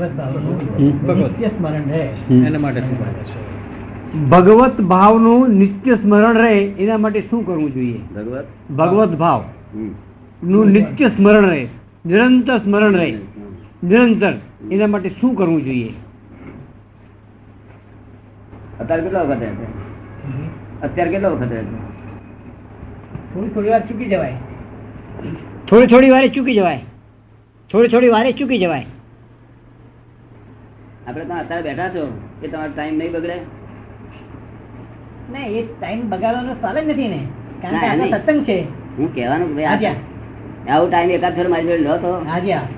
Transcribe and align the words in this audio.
ભગવત 0.00 0.16
ભાવનું 0.16 1.18
નિત્ય 1.18 1.48
સ્મરણ 1.48 1.88
રહે. 1.90 2.04
એના 2.46 2.58
માટે 2.58 2.80
શું 2.80 2.98
કરવું 2.98 4.28
ભગવત 4.28 4.80
ભાવનું 4.80 5.48
નિત્ય 5.50 5.94
સ્મરણ 5.94 6.34
રહે 6.34 6.54
એના 6.84 6.98
માટે 6.98 7.20
શું 7.20 7.46
કરવું 7.46 7.74
જોઈએ? 7.74 7.98
ભગવત 8.16 8.46
ભગવત 8.76 9.12
ભાવ. 9.18 9.44
નું 10.44 10.66
નિત્ય 10.66 11.08
સ્મરણ 11.08 11.44
રહે 11.50 11.62
નિરંતર 12.06 12.58
સ્મરણ 12.58 12.94
રહે. 12.94 13.10
નિરંતર. 13.84 14.32
એના 14.70 14.86
માટે 14.86 15.08
શું 15.20 15.34
કરવું 15.34 15.64
જોઈએ? 15.64 15.92
અત્યારે 18.80 19.02
કેટલા 19.02 19.22
વખત 19.22 19.42
અત્યારે 20.82 21.10
કેટલા 21.10 21.28
વખત 21.28 21.52
થોડી 23.34 23.48
થોડી 23.48 23.68
વાર 23.68 23.82
ચૂકી 23.88 24.06
જવાય. 24.06 24.34
થોડી 25.68 25.86
થોડી 25.86 26.10
વારે 26.10 26.28
ચૂકી 26.28 26.54
જવાય. 26.54 26.80
થોડી 27.70 27.88
થોડી 27.88 28.08
વારે 28.08 28.32
ચૂકી 28.32 28.58
જવાય. 28.58 28.86
આપણે 31.10 31.24
તો 31.24 31.34
અત્યારે 31.34 31.62
બેઠા 31.62 31.88
છો. 31.88 32.20
એ 32.42 32.48
તમારો 32.48 32.72
ટાઈમ 32.76 32.98
નહીં 32.98 33.12
બગડે? 33.12 33.34
ના 35.32 35.46
એ 35.46 35.62
ટાઈમ 35.62 36.10
બગાડવાનો 36.10 36.54
સવાલ 36.54 36.84
જ 36.84 36.88
નથી 36.88 37.08
ને. 37.08 37.20
કારણ 37.62 37.98
કે 37.98 38.14
આ 38.14 38.18
સત્સંગ 38.18 38.44
છે. 38.44 38.60
હું 38.98 39.14
કહેવાનું 39.14 39.48
કે 39.48 39.54
ભાઈ 39.54 39.94
આવું 40.68 40.90
ટાઈમ 40.90 41.10
એકાદ 41.10 41.34
ફેર 41.34 41.48
મારી 41.48 41.62
જોડે 41.62 41.76
લો 41.76 41.96
તો. 41.96 42.26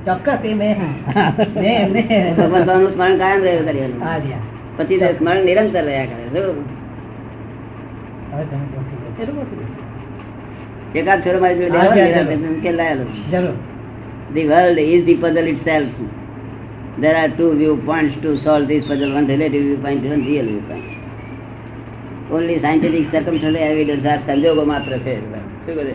ચોક્કસ 0.07 0.45
એ 0.45 0.55
મેં 0.55 0.77
મેં 1.63 1.81
એમને 1.81 2.91
સ્મરણ 2.91 3.19
કાયમ 3.19 3.43
રહ્યું 3.43 3.67
કરી. 3.67 4.33
પછી 4.77 4.99
સ્મરણ 4.99 5.45
નિરંતર 5.45 5.85
રહ્યા 5.85 6.05
કરે 6.05 6.41
તમે. 6.41 6.63
એકાદ 11.01 11.21
ફેર 11.21 11.41
મારી 11.41 11.55
જોડે 11.55 11.71
કે 11.71 11.79
બેહો, 11.79 11.91
હા, 11.91 12.19
હા. 12.19 12.23
નિરંતર 12.23 12.59
ઉકેલાયેલું. 12.59 13.31
જરૂર. 13.31 13.55
The 14.35 14.43
world 14.45 14.79
There 17.01 17.17
are 17.17 17.29
two 17.39 17.55
viewpoints 17.57 18.17
to 18.23 18.31
solve 18.39 18.69
this 18.69 18.87
puzzle, 18.87 19.15
one 19.15 19.27
relative 19.27 19.63
viewpoint, 19.69 20.03
one 20.05 20.25
real 20.27 20.45
viewpoint. 20.45 20.89
Only 22.31 22.57
scientific 22.61 23.05
circumstantial 23.13 23.57
evidence 23.57 24.05
are 24.07 24.21
સંજોગો 24.27 24.65
માત્ર 24.65 24.99
છે. 24.99 25.15
શું 25.65 25.75
કહે 25.75 25.95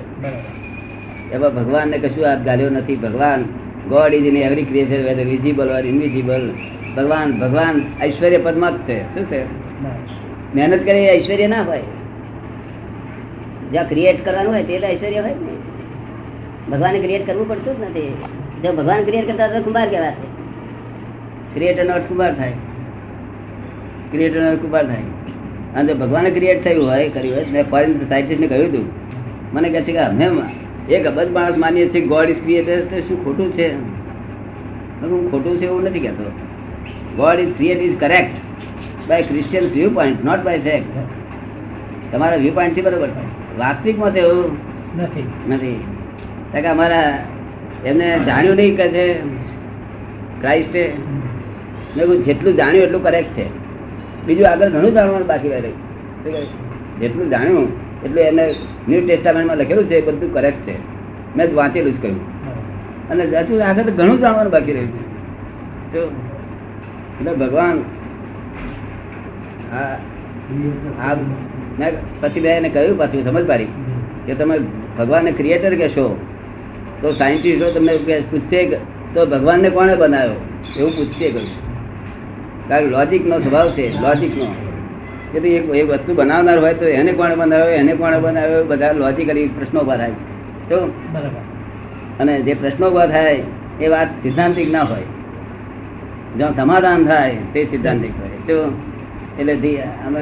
એમાં 1.35 1.53
ભગવાનને 1.55 1.97
કશું 1.97 2.25
હાથ 2.25 2.39
ગાલ્યો 2.39 2.69
નથી. 2.69 2.95
ભગવાન 2.95 3.41
God 3.89 4.13
is 4.13 4.25
in 4.25 4.37
every 4.37 4.63
creature 4.63 5.01
whether 5.07 5.25
visible 5.25 5.69
or 5.69 5.85
invisible 5.85 6.43
ભગવાન 6.97 7.27
ભગવાન 7.39 7.75
ઐશ્વર્ય 8.03 8.37
પદમાં 8.37 8.71
જ 8.73 8.79
છે. 8.87 8.97
શું 9.13 9.25
છે? 9.31 9.41
મહેનત 10.55 10.81
કરે 10.87 10.99
એ 11.03 11.09
ઐશ્વર્ય 11.17 11.47
ના 11.47 11.63
હોય. 11.63 11.83
જ્યાં 13.71 13.89
ક્રિએટ 13.89 14.25
કરવાનું 14.25 14.53
હોય 14.53 14.63
તે 14.63 14.79
તો 14.79 14.87
ઐશ્વર્ય 14.87 15.21
હોય 15.27 15.35
ને 15.45 15.55
ભગવાને 16.71 16.99
ક્રિએટ 16.99 17.27
કરવું 17.27 17.47
પડતું 17.49 17.73
જ 17.77 17.83
નથી. 17.83 18.09
જો 18.63 18.69
ભગવાન 18.73 19.03
ક્રિએટ 19.03 19.27
કરતા 19.27 19.47
તો 19.47 19.63
કુંભાર 19.63 19.89
કહેવાશે. 19.89 20.26
ક્રિએટર 21.57 21.85
નો 21.85 21.93
અર્થ 21.93 22.07
કુંભાર 22.09 22.33
થાય. 22.35 22.53
ક્રિએટરનો 24.11 24.49
અર્થ 24.49 24.61
કુંભાર 24.61 24.85
થાય. 24.87 25.05
અને 25.75 25.87
જો 25.87 25.95
ભગવાને 25.95 26.29
ક્રિએટ 26.29 26.63
થયું 26.63 26.87
હોય 26.89 27.09
કર્યું 27.09 27.35
હોય 27.35 27.45
મેં 27.51 27.69
ફોરેન 27.69 27.99
સાયન્ટિસ્ટને 28.09 28.47
કહ્યું 28.47 28.67
હતું 28.67 28.85
મને 29.53 29.69
કહે 29.69 29.81
છે 29.81 29.91
કે 29.91 29.99
અમે 29.99 30.25
એક 30.89 31.05
અબજ 31.05 31.31
માણસ 31.31 31.57
માનીએ 31.57 31.87
છીએ 31.93 32.07
ગોડ 32.07 32.29
ઇઝ 32.29 32.41
ક્રિએટર 32.43 32.79
તો 32.91 33.01
શું 33.07 33.17
ખોટું 33.25 33.53
છે? 33.53 33.67
હું 35.01 35.31
ખોટું 35.31 35.57
છે 35.57 35.65
એવું 35.65 35.83
નથી 35.83 35.99
કહેતો. 35.99 36.31
God 37.17 37.39
is 37.39 37.53
create 37.57 37.81
is 37.81 37.97
correct 37.99 39.09
by 39.09 39.23
Christian 39.23 39.65
viewpoint 39.89 40.25
not 40.25 40.41
by 40.43 40.59
fact 40.59 42.13
તમારા 42.13 42.35
વ્યૂ 42.35 42.53
પોઈન્ટથી 42.53 42.81
બરોબર 42.81 43.07
છે 43.07 43.25
વાસ્તવિકમાં 43.59 44.13
તો 44.13 44.19
એવું? 44.19 44.45
નથી. 44.97 45.27
નથી. 45.49 45.77
કારણ 46.51 46.63
કે 46.63 46.69
અમારા 46.69 47.03
એમને 47.85 48.07
જાણ્યું 48.25 48.55
નહીં 48.55 48.77
કે 48.77 48.87
છે. 48.89 49.05
ક્રાઇસ્ટે 50.41 50.81
મેં 51.97 52.23
જેટલું 52.27 52.53
જાણ્યું 52.59 52.85
એટલું 52.87 53.03
કરેક્ટ 53.03 53.31
છે. 53.37 53.45
બીજું 54.27 54.47
આગળ 54.51 54.69
ઘણું 54.75 54.93
જાણવાનું 54.97 55.27
બાકી 55.27 55.51
રહે 55.53 55.59
શું 56.21 56.33
જેટલું 57.01 57.27
જાણ્યું 57.33 57.67
એટલું 58.05 58.23
એને 58.29 58.45
ન્યૂ 58.87 59.03
ટેસ્ટામેન્ટમાં 59.07 59.57
લખેલું 59.57 59.85
છે 59.89 59.95
એ 59.95 60.05
બધું 60.07 60.29
કરેક્ટ 60.33 60.61
છે. 60.67 60.75
મેં 61.35 61.47
વાંચેલું 61.55 61.93
જ 61.93 61.97
કહ્યું. 62.01 62.19
અને 63.11 63.23
હજુ 63.33 63.53
આગળ 63.69 63.89
ઘણું 63.99 64.17
જાણવાનું 64.23 64.51
બાકી 64.51 64.75
રહ્યું 64.77 64.91
છે. 65.93 66.01
એટલે 67.17 67.31
ભગવાન, 67.41 67.77
હા 69.71 71.15
મેં 71.79 71.91
પછી 72.21 72.41
મેં 72.41 72.51
એને 72.57 72.69
કહ્યું 72.69 72.97
પાછું, 72.97 73.23
સમજ 73.23 73.45
પાડી, 73.47 73.71
કે 74.25 74.33
તમે 74.35 74.55
ભગવાનને 74.97 75.31
ક્રિએટર 75.39 75.73
કહેશો, 75.75 76.05
તો 77.01 77.07
સાયન્ટિસ્ટો 77.13 77.67
તમને 77.75 77.93
પૂછશે 78.31 78.59
તો 79.13 79.19
ભગવાનને 79.33 79.69
કોણે 79.69 79.95
બનાવ્યો? 79.95 80.37
એવું 80.77 80.91
પૂછશે 80.97 81.27
કહ્યું 81.35 81.66
કારણ 82.69 82.89
લોજિક 82.89 83.25
નો 83.25 83.37
સ્વભાવ 83.39 83.69
છે 83.71 83.85
લોજિક 84.01 84.37
નો. 84.37 84.47
કે 85.31 85.39
ભાઈ 85.39 85.51
એક 85.51 85.75
એક 85.75 85.87
વસ્તુ 85.89 86.13
બનાવનાર 86.13 86.57
હોય 86.59 86.73
તો 86.73 86.85
એને 86.85 87.11
કોણે 87.11 87.35
બનાવ્યો 87.35 87.75
એને 87.75 87.93
કોણે 87.93 88.19
બનાવ્યો 88.19 88.63
બધા 88.63 88.91
લોજિકલી 88.91 89.47
પ્રશ્નો 89.47 89.79
ઊભા 89.81 89.97
થાય. 89.97 90.11
તો? 90.69 90.79
બરાબર. 91.13 91.43
અને 92.19 92.41
જે 92.41 92.53
પ્રશ્નો 92.53 92.87
ઊભા 92.87 93.07
થાય 93.07 93.43
એ 93.81 93.87
વાત 93.87 94.07
સિદ્ધાંતિક 94.23 94.71
ના 94.71 94.83
હોય. 94.83 95.07
જ્યાં 96.37 96.55
સમાધાન 96.55 97.05
થાય 97.05 97.35
તે 97.53 97.65
સિદ્ધાંતિક 97.65 98.11
હોય. 98.19 98.37
તો? 98.47 98.57
એટલે 99.39 99.53
અમે 100.07 100.21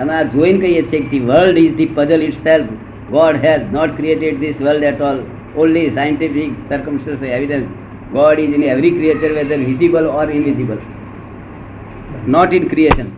અમે 0.00 0.12
આ 0.12 0.22
જોઈને 0.22 0.58
કહીએ 0.58 0.82
છીએ 0.82 1.00
કે 1.00 1.18
world 1.20 1.58
is 1.58 1.74
the 1.76 1.86
puzzle 1.86 2.22
itself 2.44 2.68
God 3.10 3.36
has 3.44 3.64
not 3.72 3.96
created 3.96 4.40
this 4.40 4.56
world 4.60 4.82
at 4.82 5.00
all 5.00 5.18
only 5.56 5.90
scientific 5.94 6.52
circumstance 6.68 7.22
evidence 7.22 7.66
God 8.12 8.38
is 8.38 8.54
in 8.54 8.62
every 8.62 8.90
creature 8.90 9.32
whether 9.32 9.60
visible 9.64 10.06
or 10.06 10.26
invisible 10.30 10.78
not 12.28 12.52
in 12.52 12.64
creation 12.68 13.08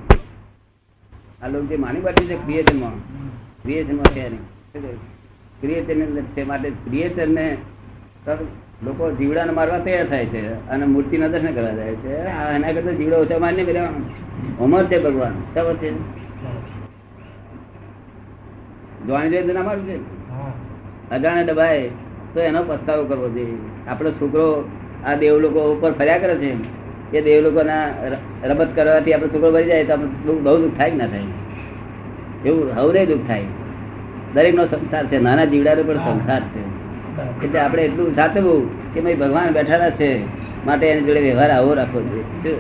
આ 1.41 1.49
લોકો 1.49 1.67
જે 1.69 1.77
માની 1.77 2.03
બાકી 2.03 2.27
છે 2.27 2.37
ક્રિએશનમાં 2.43 2.97
ક્રિએશનમાં 3.63 4.11
છે 4.15 4.23
નહીં. 4.25 4.45
ક્રિએશન 5.61 6.01
છે 6.35 6.43
માટે 6.45 6.69
ક્રિએશનને 6.85 7.47
લોકો 8.87 9.05
જીવડાને 9.13 9.53
મારવા 9.53 9.81
તૈયાર 9.81 10.09
થાય 10.09 10.27
છે 10.33 10.43
અને 10.69 10.85
મૂર્તિના 10.87 11.29
દર્શન 11.29 11.55
કરવા 11.55 11.75
જાય 11.75 11.95
છે. 12.03 12.11
એના 12.57 12.73
કરતા 12.73 12.95
જીવડો 12.95 13.17
ઓછા 13.25 13.41
માન્ય 13.41 13.65
પેલા 13.65 13.89
અમર 14.61 14.83
છે 14.91 14.97
ભગવાન. 15.01 15.35
ખબર 15.55 15.77
છે 15.81 15.89
જોવાની 19.07 19.31
જોઈએ 19.35 19.55
ના 19.55 19.63
મારવું 19.63 19.87
છે. 19.87 19.97
અજાણે 21.11 21.45
દબાય 21.45 21.91
તો 22.33 22.39
એનો 22.43 22.61
પસ્તાવો 22.65 23.03
કરવો 23.05 23.29
જોઈએ. 23.31 23.57
આપણો 23.89 24.11
છોકરો 24.13 24.47
આ 25.05 25.15
દેવ 25.17 25.35
લોકો 25.41 25.61
ઉપર 25.73 25.93
ફર્યા 25.95 26.23
કરે 26.23 26.35
છે 26.39 26.51
એ 27.15 27.21
દેવ 27.21 27.41
લોકોના 27.45 27.85
રમત 28.45 28.77
કરવાથી 28.77 29.13
આપણો 29.13 29.29
છોકરો 29.29 29.53
ભરી 29.53 29.65
જાય 29.65 29.85
તો 29.85 29.93
આપણે 29.93 30.35
બહુ 30.41 30.57
દુઃખ 30.57 30.77
થાય 30.79 30.91
કે 30.91 30.97
ના 30.97 31.07
થાય? 31.07 31.23
એવું 32.47 32.73
હવરે 32.77 33.07
દુઃખ 33.07 33.25
થાય. 33.29 33.45
દરેક 34.35 34.55
નો 34.55 34.65
સંસાર 34.67 35.07
છે 35.07 35.19
નાના 35.19 35.45
જીવડાનો 35.45 35.83
પણ 35.83 35.95
સંસાર 35.95 36.43
છે. 36.43 36.63
એટલે 37.45 37.61
આપણે 37.61 37.83
એટલું 37.83 38.15
સાચવું 38.15 38.61
કે 38.95 39.01
ભાઈ 39.01 39.15
ભગવાન 39.15 39.51
બેઠાના 39.51 39.91
છે 39.91 40.11
માટે 40.67 40.87
એની 40.87 41.01
જોડે 41.01 41.21
વ્યવહાર 41.21 41.51
આવો 41.51 41.75
રાખવો 41.75 42.01
જોઈએ. 42.01 42.55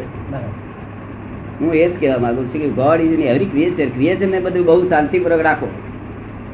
હું 1.61 1.75
એ 1.75 1.89
જ 1.89 2.01
કહેવા 2.01 2.19
માંગુ 2.19 2.43
છું 2.43 2.61
કે 2.61 2.69
God 2.69 3.01
is 3.01 3.21
every 3.21 3.45
creature 3.45 3.89
creature 3.89 4.29
ને 4.29 4.41
બધું 4.41 4.67
બહુ 4.67 4.89
શાંતિપૂર્વક 4.89 5.41
રાખો. 5.41 5.69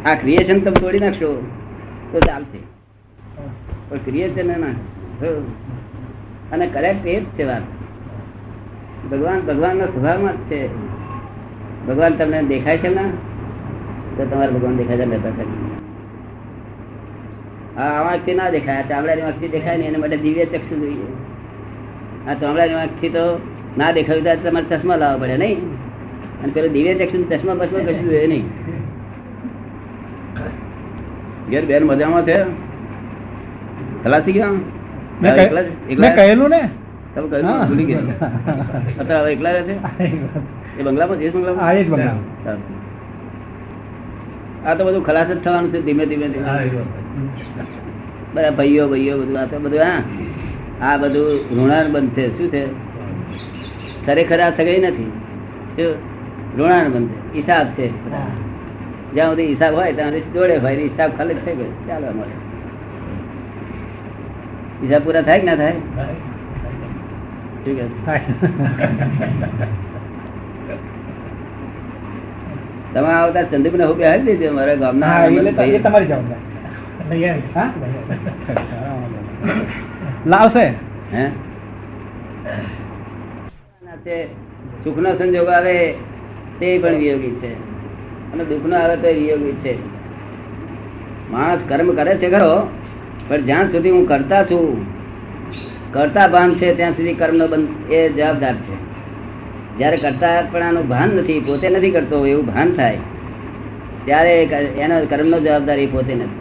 આ 0.07 0.15
ક્રિએશન 0.15 0.61
તમે 0.61 0.81
તોડી 0.81 0.99
નાખશો 0.99 1.31
તો 2.13 2.21
ચાલશે. 2.21 2.59
પણ 3.89 3.97
ક્રિએચર 4.05 4.45
ને 4.45 4.57
ના. 4.57 4.75
અને 6.53 6.67
કરેક્ટ 6.67 7.07
એ 7.07 7.21
જ 7.21 7.25
છે 7.25 7.45
વાત. 7.45 7.63
ભગવાન 9.11 9.41
ભગવાનના 9.41 9.87
સ્વભાવમાં 9.87 10.33
જ 10.33 10.51
છે. 10.51 10.61
ભગવાન 11.89 12.13
તમને 12.13 12.43
દેખાય 12.43 12.79
છે 12.79 12.89
ને? 12.89 13.05
તો 14.17 14.25
તમારે 14.25 14.53
ભગવાન 14.53 14.77
દેખાય 14.77 14.99
છે 14.99 15.07
છે. 15.23 15.45
હા 17.77 17.91
આ 17.99 18.05
વાંખથી 18.05 18.35
ના 18.35 18.51
દેખાય 18.51 18.83
ચામડાની 18.83 19.23
વાંખથી 19.23 19.49
દેખાય 19.49 19.77
ને 19.77 19.85
એના 19.85 19.99
માટે 19.99 20.17
દિવ્ય 20.17 20.45
ચક્ષુ 20.45 20.75
જોઈએ. 20.81 21.09
આ 22.29 22.35
ચામડાની 22.35 22.75
વાંખથી 22.75 23.09
તો 23.09 23.25
ના 23.79 23.93
દેખાયું 23.93 24.25
તો 24.25 24.51
તમારે 24.51 24.67
ચશ્મા 24.71 24.97
લાવવા 24.97 25.19
પડે 25.19 25.37
નહીં? 25.37 25.59
અને 26.43 26.53
પેલું 26.53 26.73
દિવ્ય 26.73 26.95
ચક્ષુ 26.95 27.25
ચશ્મા 27.31 27.55
બસમાં 27.55 27.83
કશું 27.83 28.09
જોઈએ 28.11 28.27
નહીં. 28.27 28.47
ઘેર 31.51 31.65
બેન 31.67 31.85
મજામાં 31.85 32.25
છે? 32.27 32.39
ખલાસી 34.05 34.33
ગયા 34.33 34.51
મેં? 35.23 36.15
કહેલું 36.17 36.51
ને. 36.51 36.63
તમે 37.17 37.29
કહ્યું 37.33 37.61
ભૂલી 37.69 37.87
ગયા. 37.91 38.31
અત્યારે 39.01 39.23
હવે 39.25 39.31
એકલા 39.33 39.53
રહે 39.57 39.63
છે? 39.69 39.75
એ 40.79 40.83
બંગલામાં 40.87 41.19
એ 41.21 41.31
બંગલામાં? 41.35 41.77
જ 41.77 41.89
બંગલા 41.91 42.17
આ 44.67 44.75
તો 44.75 44.83
બધું 44.85 45.03
ખલાસ 45.05 45.29
જ 45.29 45.39
થવાનું 45.41 45.71
છે 45.73 45.79
ધીમે 45.87 46.05
ધીમે 46.11 46.27
બધા 48.35 48.51
ભાઈઓ 48.59 48.85
ભાઈઓ 48.89 49.15
બધું 49.21 49.39
આ 49.39 49.47
તો 49.47 49.57
બધું 49.59 49.81
હા. 49.81 50.01
આ 50.83 50.97
બધું 50.97 51.29
ઋણાન 51.57 51.87
બંધ. 51.93 52.13
છે 52.15 52.25
શું 52.37 52.49
છે? 52.51 52.63
ખરેખર 54.07 54.41
આ 54.41 54.51
સગાઈ 54.51 54.81
નથી. 54.85 55.11
ઋણાન 56.59 56.87
બંધ. 56.93 57.11
છે 57.33 57.39
હિસાબ 57.39 57.67
છે. 57.77 57.87
જ્યાં 59.15 59.31
સુધી 59.31 59.49
હિસાબ 59.55 59.73
હોય 59.75 59.93
ત્યાં 59.93 60.13
સુધી 60.13 60.33
જોડે 60.35 60.57
હોય 60.59 60.79
હિસાબ 60.85 61.11
ખાલી 61.19 61.41
થઈ 61.45 61.57
ગયો. 61.59 61.73
ચાલો 61.89 62.07
મળે. 62.13 62.37
હિસાબ 64.83 65.03
પૂરા 65.05 65.23
થાય 65.23 65.41
કે 65.41 65.47
ના 65.47 65.57
થાય? 65.57 65.77
તમે 72.95 73.13
આવતા 73.13 73.43
ચંદીપ 73.43 73.75
ને 73.75 73.85
હું 73.85 73.97
બેહાડી 73.97 74.23
દેજો 74.23 74.55
મારા 74.55 74.75
ગામના. 74.75 75.27
તમારી 75.83 76.07
જવાબદારી? 76.07 77.21
લાવશે. 80.27 80.67
હે? 81.13 81.29
સુખ 84.85 84.99
નો 84.99 85.15
સંજોગ 85.15 85.49
આવે 85.49 85.93
તે 86.59 86.79
પણ 86.79 86.95
વિયોગી 86.95 87.31
છે. 87.31 87.55
અને 88.33 88.45
દુઃખનો 88.45 88.77
આવે 88.77 88.97
તો 88.97 89.09
વિયોગી 89.21 89.53
છે. 89.53 89.97
માણસ 91.31 91.61
કર્મ 91.69 91.95
કરે 91.95 92.17
છે 92.17 92.31
ખરો 92.31 92.69
પણ 93.29 93.43
જ્યાં 93.43 93.69
સુધી 93.69 93.91
હું 93.91 94.09
કરતા 94.09 94.45
છું 94.45 94.97
કરતા 95.97 96.27
ભાન 96.29 96.51
છે, 96.51 96.75
ત્યાં 96.77 96.93
સુધી 96.93 97.15
કર્મનો 97.15 97.47
બંધ, 97.49 97.93
એ 97.93 98.09
જવાબદાર 98.09 98.55
છે. 98.55 98.75
જ્યારે 99.79 99.97
કરતાપણાનું 99.97 100.89
ભાન 100.89 101.09
નથી, 101.09 101.41
પોતે 101.41 101.69
નથી 101.69 101.91
કરતો 101.91 102.27
એવું 102.27 102.47
ભાન 102.47 102.73
થાય, 102.73 102.99
ત્યારે 104.05 104.43
એનો 104.79 104.97
કર્મનો 105.11 105.41
જવાબદાર 105.41 105.79
પોતે 105.93 106.15
નથી. 106.15 106.41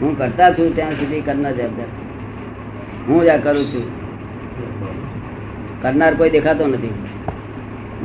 હું 0.00 0.18
કરતા 0.18 0.50
છું, 0.50 0.74
ત્યાં 0.74 0.92
સુધી 0.92 1.20
કર્મનો 1.20 1.50
જવાબદાર 1.52 1.86
છે. 1.86 2.04
હું 3.06 3.22
જ 3.24 3.28
આ 3.28 3.36
કરું 3.36 3.64
છું. 3.64 3.86
કરનાર 5.82 6.14
કોઈ 6.14 6.30
દેખાતો 6.30 6.66
નથી. 6.66 6.90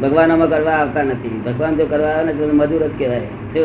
ભગવાનોમાં 0.01 0.49
કરવા 0.49 0.71
આવતા 0.71 1.03
નથી. 1.03 1.41
ભગવાન 1.45 1.75
જો 1.75 1.85
કરવા 1.85 2.07
આવે 2.07 2.23
ને 2.23 2.33
તો 2.33 2.53
મજૂર 2.53 2.87
જ 2.87 2.91
કહેવાય. 2.99 3.25
જો 3.53 3.63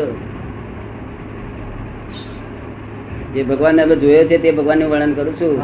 જે 3.33 3.43
ભગવાનને 3.43 3.81
અમે 3.81 3.95
જોયો 3.95 4.23
છે 4.23 4.37
તે 4.37 4.51
ભગવાનનું 4.51 4.89
વર્ણન 4.89 5.13
કરું 5.13 5.33
છું. 5.33 5.61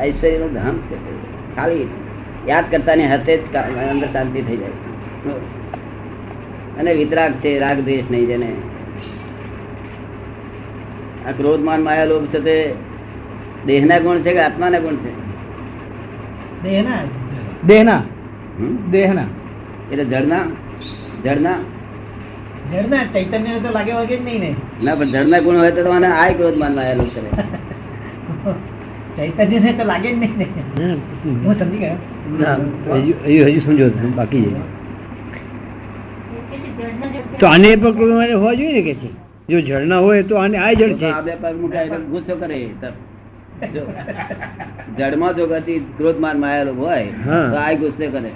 ઐશ્વર્યનું 0.00 0.52
ધામ 0.52 0.76
છે. 0.76 0.96
ખાલી 1.56 1.88
યાદ 2.48 2.64
કરતાની 2.70 3.06
હાથે 3.06 3.36
જ 3.36 3.40
અંદર 3.90 4.06
શાંતિ 4.06 4.42
થઈ 4.42 4.56
જાય. 4.56 4.70
અને 6.78 6.94
વિતરાગ 6.94 7.32
છે 7.32 7.58
રાગ 7.58 7.80
દ્વેષ 7.80 8.04
નહીં 8.10 8.26
જેને. 8.26 8.52
આ 11.28 11.30
ક્રોધ 11.30 11.60
માન 11.60 11.82
માયા 11.82 12.04
લોભ 12.04 12.26
છે 12.26 12.40
તે 12.40 12.74
દેહના 13.66 13.98
ગુણ 13.98 14.18
છે 14.18 14.32
કે 14.32 14.40
આત્માના 14.40 14.78
ગુણ 14.78 14.94
છે? 14.94 15.12
દેહના. 16.62 16.98
દેહના. 17.66 18.02
એટલે 18.60 18.90
દેહના. 18.90 19.24
એટલે 19.92 20.04
જળના 20.04 20.40
જળના 21.24 21.54
જળના 22.72 23.04
ચૈતન્ય 23.14 23.60
તો 23.64 23.70
લાગે 23.76 23.92
વગે 23.98 24.16
જ 24.16 24.20
નહીં 24.24 24.40
ને. 24.44 24.50
ના 24.86 24.96
પણ 24.98 25.12
જળના 25.14 25.40
ગુણ 25.44 25.58
હોય 25.60 25.72
તો 25.76 25.82
તમારે 25.86 26.08
આ 26.22 26.28
ક્રોધ 26.38 26.58
માન 26.62 26.72
માયા 26.78 27.06
કરે 27.14 27.30
ચૈતન્ય 29.18 29.58
ને 29.66 29.70
તો 29.78 29.84
લાગે 29.90 30.08
જ 30.10 30.14
નહીં 30.22 30.34
ને. 30.40 30.46
હું 31.44 31.54
સમજી 31.60 31.80
ગયો. 31.82 31.96
હજુ 33.04 33.12
હજુ 33.26 33.42
હજુ 33.48 33.60
સમજો 33.66 33.86
બાકી 34.18 34.44
છે. 34.44 34.50
તો 37.40 37.44
આને 37.52 37.68
પણ 37.76 37.94
ક્રોધ 37.98 38.14
મારે 38.20 38.34
હોવા 38.34 38.56
જોઈએ 38.62 38.72
ને 38.78 38.82
કે 38.88 38.94
છે? 39.02 39.10
જો 39.52 39.58
ઝરણા 39.68 40.00
હોય 40.06 40.22
તો 40.32 40.34
આને 40.40 40.56
આ 40.64 40.72
જળ 40.80 40.94
છે. 41.02 41.08
આ 41.12 41.22
બે 41.28 41.32
પગ 41.42 41.54
મુકાય 41.60 41.84
એટલે 41.86 42.06
ગુસ્સો 42.14 42.34
કરે 42.42 42.58
તરત. 42.82 42.96
જો 43.74 43.82
જળમાં 44.98 45.32
જો 45.38 45.44
ગતિ 45.52 45.74
ક્રોધ 46.00 46.18
માન 46.26 46.36
માયા 46.44 46.68
લોભ 46.68 46.82
હોય 46.84 47.06
હા. 47.28 47.46
તો 47.52 47.56
આ 47.62 47.72
ગુસ્સે 47.84 48.04
કરે. 48.16 48.32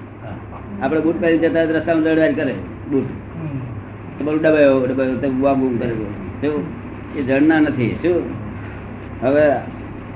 આપણે 0.83 1.01
બૂટ 1.05 1.19
પહેરી 1.27 1.41
જતા 1.45 1.67
રસ્તામાં 1.77 2.05
લડવાઈ 2.07 2.37
કરે 2.41 2.55
બૂટ. 2.95 3.11
બધું 4.23 4.43
ડબાયો 4.43 4.87
ડબાયો 4.87 5.15
તો 5.17 5.31
બુઆ 5.31 5.53
બૂમ 5.53 5.77
કરે 5.77 5.91
શું 5.91 6.65
એ 7.19 7.23
જળના 7.23 7.61
નથી 7.61 7.97
શું 8.03 8.23
હવે 9.23 9.53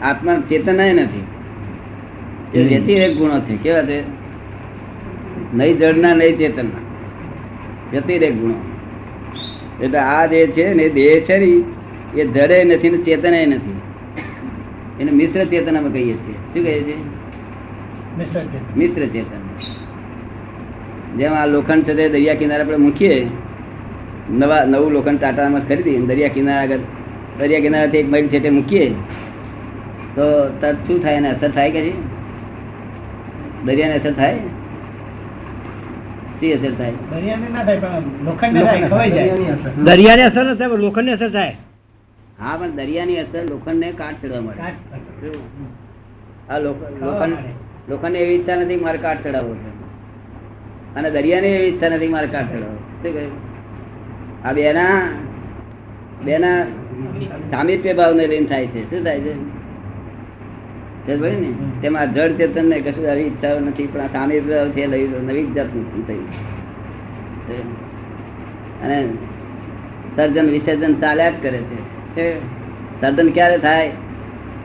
આત્મા 0.02 0.42
ચેતના 0.48 0.92
નથી. 0.92 1.24
એ. 2.54 2.62
વ્યતિરેક 2.62 3.16
ગુણો 3.16 3.40
છે. 3.40 3.56
કેવા 3.56 3.82
છે? 3.82 4.02
નહીં 5.54 5.78
જળના 5.78 6.14
નહીં 6.14 6.38
ચેતનના 6.38 6.80
વ્યતિરેક 7.90 8.34
ગુણો. 8.34 8.54
એટલે 9.84 9.98
આ 9.98 10.26
જે 10.26 10.46
છે 10.46 10.74
ને 10.74 10.88
દેહ 10.88 11.20
છે 11.20 11.38
ને 11.38 11.62
એ 12.20 12.26
જડે 12.26 12.64
નથી 12.64 12.90
ને 12.90 12.98
ચેતનાય 12.98 13.46
નથી. 13.46 13.80
એને 15.00 15.10
મિશ્ર 15.10 15.44
ચેતન 15.44 15.78
અમે 15.78 15.90
કહીએ 15.90 16.04
છીએ. 16.04 16.14
શું 16.14 16.52
કહીએ 16.52 16.82
છીએ? 16.82 16.96
મિશ્ર 18.18 18.40
ચેતન. 18.40 18.78
મિશ્ર 18.78 19.06
ચેતન. 19.06 19.46
જેમ 21.18 21.32
આ 21.32 21.46
લોખંડ 21.46 21.82
છે 21.82 21.94
તે 21.94 22.08
દરિયા 22.08 22.34
કિનારે 22.34 22.62
આપણે 22.62 22.76
મૂકીએ 22.76 23.28
નવા 24.30 24.64
નવું 24.64 24.90
લોખંડ 24.90 25.20
ટાટામાં 25.20 25.68
ખરીદી 25.68 25.98
દરિયા 25.98 26.28
કિનારા 26.28 26.62
આગળ 26.62 26.78
દરિયા 27.38 27.60
કિનારેથી 27.60 27.98
એક 27.98 28.08
મહિલ 28.08 28.28
છે 28.28 28.40
તે 28.40 28.50
મૂકીએ. 28.50 28.90
તો 30.14 30.48
તરત 30.60 30.82
શું 30.86 31.00
થાય 31.00 31.14
એને 31.14 31.28
અસર 31.28 31.50
થાય 31.50 31.70
કે 31.70 31.80
છે? 31.80 31.92
દરિયાને 33.64 33.94
અસર 33.94 34.12
થાય? 34.12 34.38
શી 36.40 36.52
અસર 36.52 36.74
થાય? 36.74 36.90
દરિયાને 36.90 37.46
ના 37.48 37.64
થાય 37.64 37.78
પણ 37.78 37.88
લોખંડને 38.24 38.64
થાય 38.64 38.88
ખવાઈ 38.88 39.10
જાય. 39.10 39.30
દરિયાને 39.84 40.22
અસર. 40.22 40.44
ન 40.44 40.54
થાય 40.54 40.68
પણ 40.68 40.78
લોખંડને 40.78 41.12
અસર 41.12 41.30
થાય. 41.30 41.56
હા 42.40 42.56
પણ 42.56 42.70
દરિયાની 42.70 43.16
અસર 43.16 43.42
લોખંડને 43.42 43.92
કાટ 43.92 44.26
ચડવા 44.26 44.40
મળે. 44.40 44.56
કાટ. 44.56 44.72
આ 46.50 46.58
લોક- 46.58 47.04
લોખંડ 47.04 47.36
લોખંડને 47.88 48.18
એવી 48.18 48.34
ઈચ્છા 48.34 48.56
નથી 48.56 48.76
મારે 48.76 48.98
કાટ 48.98 49.24
ચડાવવો 49.24 49.54
છે. 49.54 49.68
અને 50.94 51.10
દરિયાની 51.10 51.48
એવી 51.48 51.66
ઈચ્છા 51.66 51.88
નથી 51.88 52.08
મારે 52.08 52.26
કાટ 52.26 52.48
ચડાવવો. 52.48 52.76
શું 52.76 53.14
કહ્યું? 53.14 53.45
આ 54.46 54.52
બેના 54.52 55.02
બેના 56.24 56.64
સામીપ્ય 57.50 57.92
ભાવને 57.92 58.26
લઈને 58.26 58.46
થાય 58.46 58.66
છે. 58.66 58.90
શું 58.90 59.04
થાય 59.04 59.20
છે? 59.20 59.34
ને? 61.40 61.52
તેમાં 61.82 62.14
જળ 62.14 62.28
ચેતન 62.28 62.68
ને 62.68 62.80
કશું 62.80 63.10
આવી 63.10 63.22
ઈચ્છાઓ 63.22 63.58
નથી 63.58 63.86
પણ 63.86 64.00
આ 64.00 64.06
સામીપ્ય 64.06 64.56
ભાવથી 64.56 64.86
લઈ 64.86 65.08
નવી 65.08 65.46
જાતનું 65.46 66.06
થઈ 66.06 66.18
અને 68.84 69.08
સર્જન 70.16 70.50
વિસર્જન 70.50 70.94
ચાલ્યા 70.94 71.30
જ 71.30 71.34
કરે 71.42 71.58
છે. 71.58 72.38
સર્જન 73.00 73.28
ક્યારે 73.28 73.58
થાય? 73.58 73.90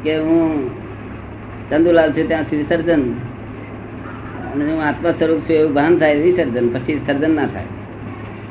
કે 0.04 0.18
હું 0.18 0.70
ચંદુલાલ 1.70 2.12
છું 2.12 2.28
ત્યાં 2.28 2.44
સુધી 2.44 2.66
સર્જન. 2.70 3.02
અને 4.54 4.72
હું 4.72 4.84
આત્મા 4.84 5.12
સ્વરૂપ 5.12 5.38
છું 5.38 5.56
એવું 5.56 5.74
ભાન 5.74 6.00
થાય 6.00 6.16
વિસર્જન 6.16 6.70
પછી 6.70 7.02
સર્જન 7.08 7.36
ના 7.36 7.46
થાય. 7.46 7.64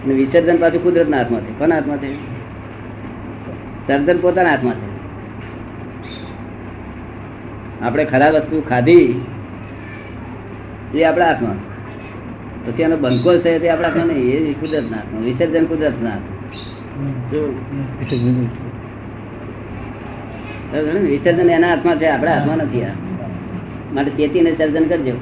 અને 0.02 0.12
વિસર્જન 0.18 0.58
પાછું 0.62 0.82
કુદરતના 0.84 1.18
હાથમાં 1.20 1.42
છે 1.46 1.52
કોના 1.58 1.76
હાથમાં 1.78 2.00
છે 2.02 2.08
સર્જન 3.86 4.18
પોતાના 4.24 4.54
હાથમાં 4.54 4.78
છે 4.80 4.88
આપણે 7.82 8.04
ખરાબ 8.04 8.34
વસ્તુ 8.34 8.56
ખાધી, 8.68 9.08
એ 10.94 11.04
આપણા 11.04 11.30
હાથમાં. 11.30 11.58
પછી 12.64 12.84
એનો 12.86 12.96
બંકો 12.96 13.30
છે 13.44 13.50
તે 13.58 13.66
આપણા 13.70 13.88
હાથમાં 13.88 14.08
નહીં, 14.08 14.44
એ 14.50 14.52
કુદરતના 14.60 14.98
હાથમાં. 15.00 15.22
વિસર્જન 15.24 15.64
કુદરતના 15.70 16.14
હાથમાં? 16.14 16.40
વિસર્જન 21.12 21.48
એના 21.50 21.70
હાથમાં 21.72 21.96
છે, 22.00 22.06
આપણા 22.08 22.34
હાથમાં 22.36 22.58
નથી 22.58 22.84
આ. 22.84 22.96
માટે 23.94 24.10
ચેતીને 24.18 24.50
સર્જન 24.58 24.84
કરજો. 24.90 25.14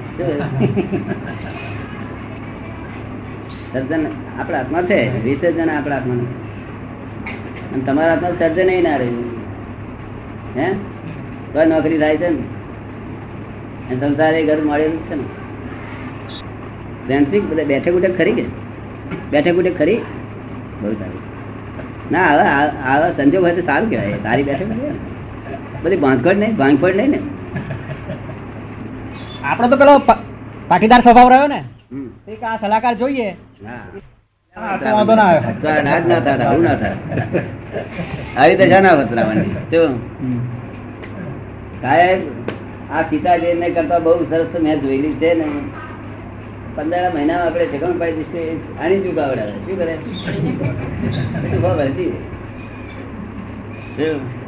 સર્જન 3.72 4.06
આપણા 4.40 4.58
હાથમાં 4.58 4.86
છે 4.86 4.98
વિસર્જન 5.24 5.70
આપણા 5.70 5.94
હાથમાં 5.94 6.16
નથી. 6.16 6.36
અને 7.72 7.82
તમારા 7.84 8.10
હાથમાં 8.10 8.38
સર્જન 8.38 8.82
ના 8.82 8.96
રહ્યું. 8.96 9.24
હે? 10.56 10.72
તો 11.52 11.64
નોકરી 11.64 11.98
થાય 11.98 12.16
છે 12.16 12.28
ને? 12.28 13.96
સંસાર 14.00 14.34
એ 14.34 14.44
ઘર 14.46 14.60
મળેલું 14.64 15.02
છે 15.02 15.14
ને. 15.14 15.26
ફ્રેન્ડશીપ 17.06 17.44
બધા 17.44 17.64
બેઠક 17.64 17.92
ઉઠક 17.92 18.16
ખરી 18.18 18.32
કે? 18.32 18.44
બેઠક 19.30 19.54
ઉઠક 19.54 19.78
ખરી? 19.78 19.96
બહુ 20.82 20.92
સારું. 20.92 21.20
ના 22.12 22.26
હવે 22.26 22.44
આવા 22.90 23.10
સંજોગ 23.12 23.42
હોય 23.42 23.54
તો 23.54 23.62
સારું 23.62 23.90
કહેવાય. 23.90 24.12
તારી 24.24 24.42
બેઠક 24.42 24.66
બધી 25.82 25.96
ભાંગફોડ 25.96 26.36
નહીં 26.36 26.56
ભાંગફોડ 26.56 26.96
નહીં 26.96 27.10
ને. 27.10 27.20
આપણો 29.44 29.68
તો 29.68 29.76
પેલો 29.76 29.98
પાટીદાર 30.68 31.00
સ્વભાવ 31.00 31.28
રહ્યો 31.28 31.46
ને. 31.46 31.60
આ 32.46 32.56
સલાહકાર 32.56 32.94
જોઈએ. 32.94 33.28
શું 33.62 34.94
કરતા 43.74 43.98
બહુ 43.98 44.24
સરસ 44.24 44.60
મેં 44.60 44.80
જોયેલી 44.80 45.12
છે 45.12 45.34
ને. 45.34 45.44
પંદર 46.74 47.12
મહિનામાં 47.14 47.46
આપણે 47.46 47.66
ઠેકાણ 47.66 47.98
પાડી 47.98 48.12
દઈશું 48.12 48.84
આની 48.84 49.02
શું 49.02 49.14
કરે? 49.78 49.96
ચૂકવા 51.50 51.74
ભરતી 51.74 52.10
શું? 53.96 54.38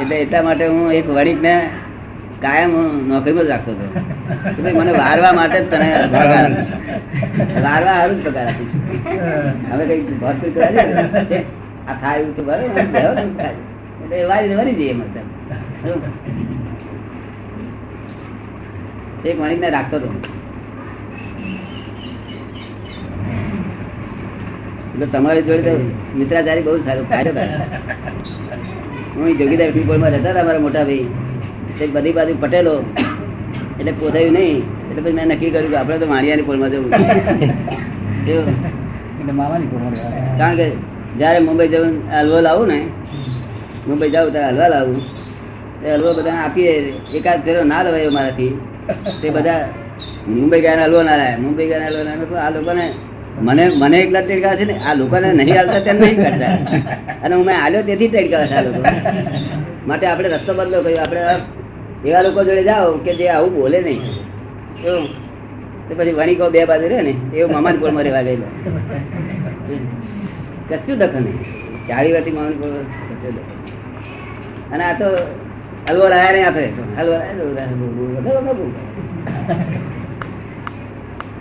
એટલે 0.00 0.16
એટલા 0.16 0.42
માટે 0.42 0.66
હું 0.66 0.92
એક 0.92 1.08
વડીકને 1.08 1.68
કાયમ 2.44 2.72
નોકરીમાં 3.08 3.44
જ 3.46 3.50
રાખતો 3.52 3.70
હતો. 3.76 3.86
મને 4.78 4.92
વારવા 5.00 5.32
માટે 5.38 5.58
જ 5.62 5.64
તને 5.72 5.88
પગાર 6.12 6.46
વારવા 7.66 7.94
સારું 7.98 8.16
જ 8.18 8.20
પગાર 8.26 8.46
આપીશું. 8.50 8.80
હવે 9.70 9.84
કઈ 9.90 10.00
હોસ્પિટલ 10.22 10.60
ને, 10.76 11.38
આ 11.88 11.94
થાય 12.02 12.18
એવું 12.20 12.32
થાય. 13.38 13.52
એટલે 14.02 14.16
વારી 14.32 14.56
વરી 14.60 14.76
જઈએ 14.80 14.94
મતલબ? 14.98 15.28
એક 19.30 19.36
વણિકને 19.40 19.68
રાખતો 19.76 19.96
હતો. 20.02 20.08
એટલે 24.92 25.06
તમારી 25.14 25.44
જોડે 25.48 25.72
મિત્રાચારી 26.20 26.64
બહુ 26.68 26.78
સારું. 26.86 27.06
ફાયદો 27.10 27.42
હું 29.14 29.28
જોગીદાર 29.40 29.70
પીપળમાં 29.76 30.10
રહેતા 30.14 30.32
હતા 30.32 30.46
મારા 30.48 30.64
મોટા 30.68 30.86
ભાઈ. 30.90 31.08
બધી 31.94 32.14
બાજુ 32.18 32.34
પટેલો 32.42 32.74
એટલે 33.78 33.92
પોતાયું 34.00 34.34
નહીં. 34.38 34.58
એટલે 34.90 35.00
પછી 35.04 35.16
મેં 35.18 35.26
નક્કી 35.32 35.50
કર્યું 35.54 35.72
કે 35.72 35.76
આપણે 35.80 35.98
તો 36.02 36.06
મારિયાની 36.12 36.46
પોલમાં 36.48 36.70
જવું. 36.72 36.90
કારણ 40.38 40.56
કે 40.60 40.66
જ્યારે 41.18 41.40
મુંબઈ 41.46 41.68
જવું 41.72 41.94
હલવો 42.14 42.38
લાવું 42.46 42.66
ને 42.72 42.78
મુંબઈ 43.88 44.10
જાઉં 44.14 44.32
ત્યારે 44.34 44.52
હલવા 44.52 44.70
લાવું. 44.74 44.98
એ 45.84 45.86
હલવો 45.96 46.10
બધા 46.18 46.38
આપીએ 46.46 46.72
એકાદ 47.18 47.38
ફેરો 47.44 47.60
ના 47.72 47.82
લવાયો 47.84 48.12
મારાથી. 48.16 48.52
તે 49.20 49.28
બધા 49.36 49.62
મુંબઈ 50.26 50.60
ગયા 50.64 50.86
હલવો 50.88 51.00
ના 51.08 51.16
લાવે 51.20 51.36
મુંબઈ 51.44 51.68
ગયા 51.70 51.88
હલવો 51.90 52.02
ના. 52.08 52.16
આ 52.46 52.50
લોકોને 52.56 52.84
મને 53.46 53.64
મને 53.80 53.96
એકલા 54.04 54.24
ટેડકા 54.24 54.54
છે 54.58 54.64
ને 54.70 54.74
આ 54.88 54.94
લોકોને 55.00 55.28
નહીં 55.38 55.56
હાલતા 55.58 55.82
તેમ 55.86 55.96
નહીં 56.02 56.18
કરતા. 56.24 56.54
અને 57.24 57.32
હું 57.36 57.44
મેં 57.48 57.56
હાલ્યો 57.62 57.82
તેથી 57.88 58.10
ટેડકા 58.12 58.42
છે 58.50 58.54
આ 58.58 58.64
લોકો. 58.66 58.80
માટે 59.88 60.04
આપણે 60.10 60.28
રસ્તો 60.34 60.52
બદલો 60.58 60.78
કર્યો 60.84 61.02
આપણે 61.04 61.22
એવા 62.06 62.22
લોકો 62.26 62.40
જોડે 62.48 62.62
જાઓ 62.68 62.92
કે 63.04 63.12
જે 63.18 63.26
આવું 63.36 63.52
બોલે 63.56 63.78
નહીં. 63.86 64.02
તો 64.84 65.92
પછી 65.98 66.14
વણિકો 66.18 66.44
બે 66.54 66.60
બાજુ 66.70 66.86
રહે 66.92 67.00
ને, 67.08 67.14
એવું 67.36 67.50
મામાની 67.54 67.82
પોળમાં 67.82 68.04
રહેવા 68.06 68.24
ગયેલો. 68.26 68.46
કશું 70.68 70.96
દખન 71.00 71.22
નહીં. 71.26 71.38
ચારી 71.88 72.12
વાતી 72.16 72.34
મામાની 72.36 72.60
પોળ 72.62 72.74
કશું 73.08 73.32
દખન 73.36 73.56
અને 74.72 74.82
આ 74.88 74.94
તો 75.00 75.08
હલવો 75.88 76.04
લાયા 76.12 76.34
નહીં 76.34 76.46
આપે. 76.48 76.64
હલવો. 76.98 77.16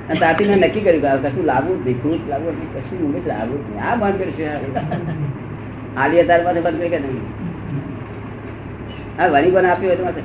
અને 0.07 0.15
ત્યાંથી 0.19 0.47
મેં 0.49 0.59
નક્કી 0.65 0.83
કર્યું 0.85 1.03
કે 1.23 1.29
કશું 1.29 1.45
લાવવું 1.51 1.77
જ 1.83 1.85
નહીં 1.85 1.99
ફ્રૂટ 2.01 2.23
લાવવું 2.31 2.53
નહીં, 2.59 2.69
કશું 2.75 2.97
મૂળ 3.13 3.27
લાવવું 3.31 3.59
જ 3.63 3.67
નહીં. 3.69 3.81
આ 3.87 3.95
બંધ 4.01 4.17
કરશે 4.19 4.45
આલિયા 6.01 6.29
તાર 6.29 6.41
પાસે 6.45 6.59
બંધ 6.65 6.79
કરી 6.81 6.91
કે 6.93 6.99
નહીં? 7.05 7.23
હા 9.17 9.27
વણી 9.33 9.53
પણ 9.55 9.69
આપ્યું 9.71 10.03
હોય 10.03 10.13
તો 10.17 10.23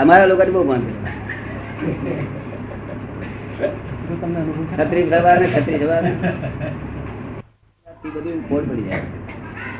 અમારા 0.00 0.26
લોકો 0.26 0.44
બહુ 0.46 0.62
કરે 0.64 0.80
થાય. 0.80 0.84
ખત્રી 4.78 5.04
ફરવા 5.10 5.34
ને 5.34 5.46
ખત્રી 5.46 5.78
જવા 5.78 6.00
બધું 8.14 8.38
ફોડ 8.48 8.64
પડી 8.70 8.86
જાય. 8.88 9.02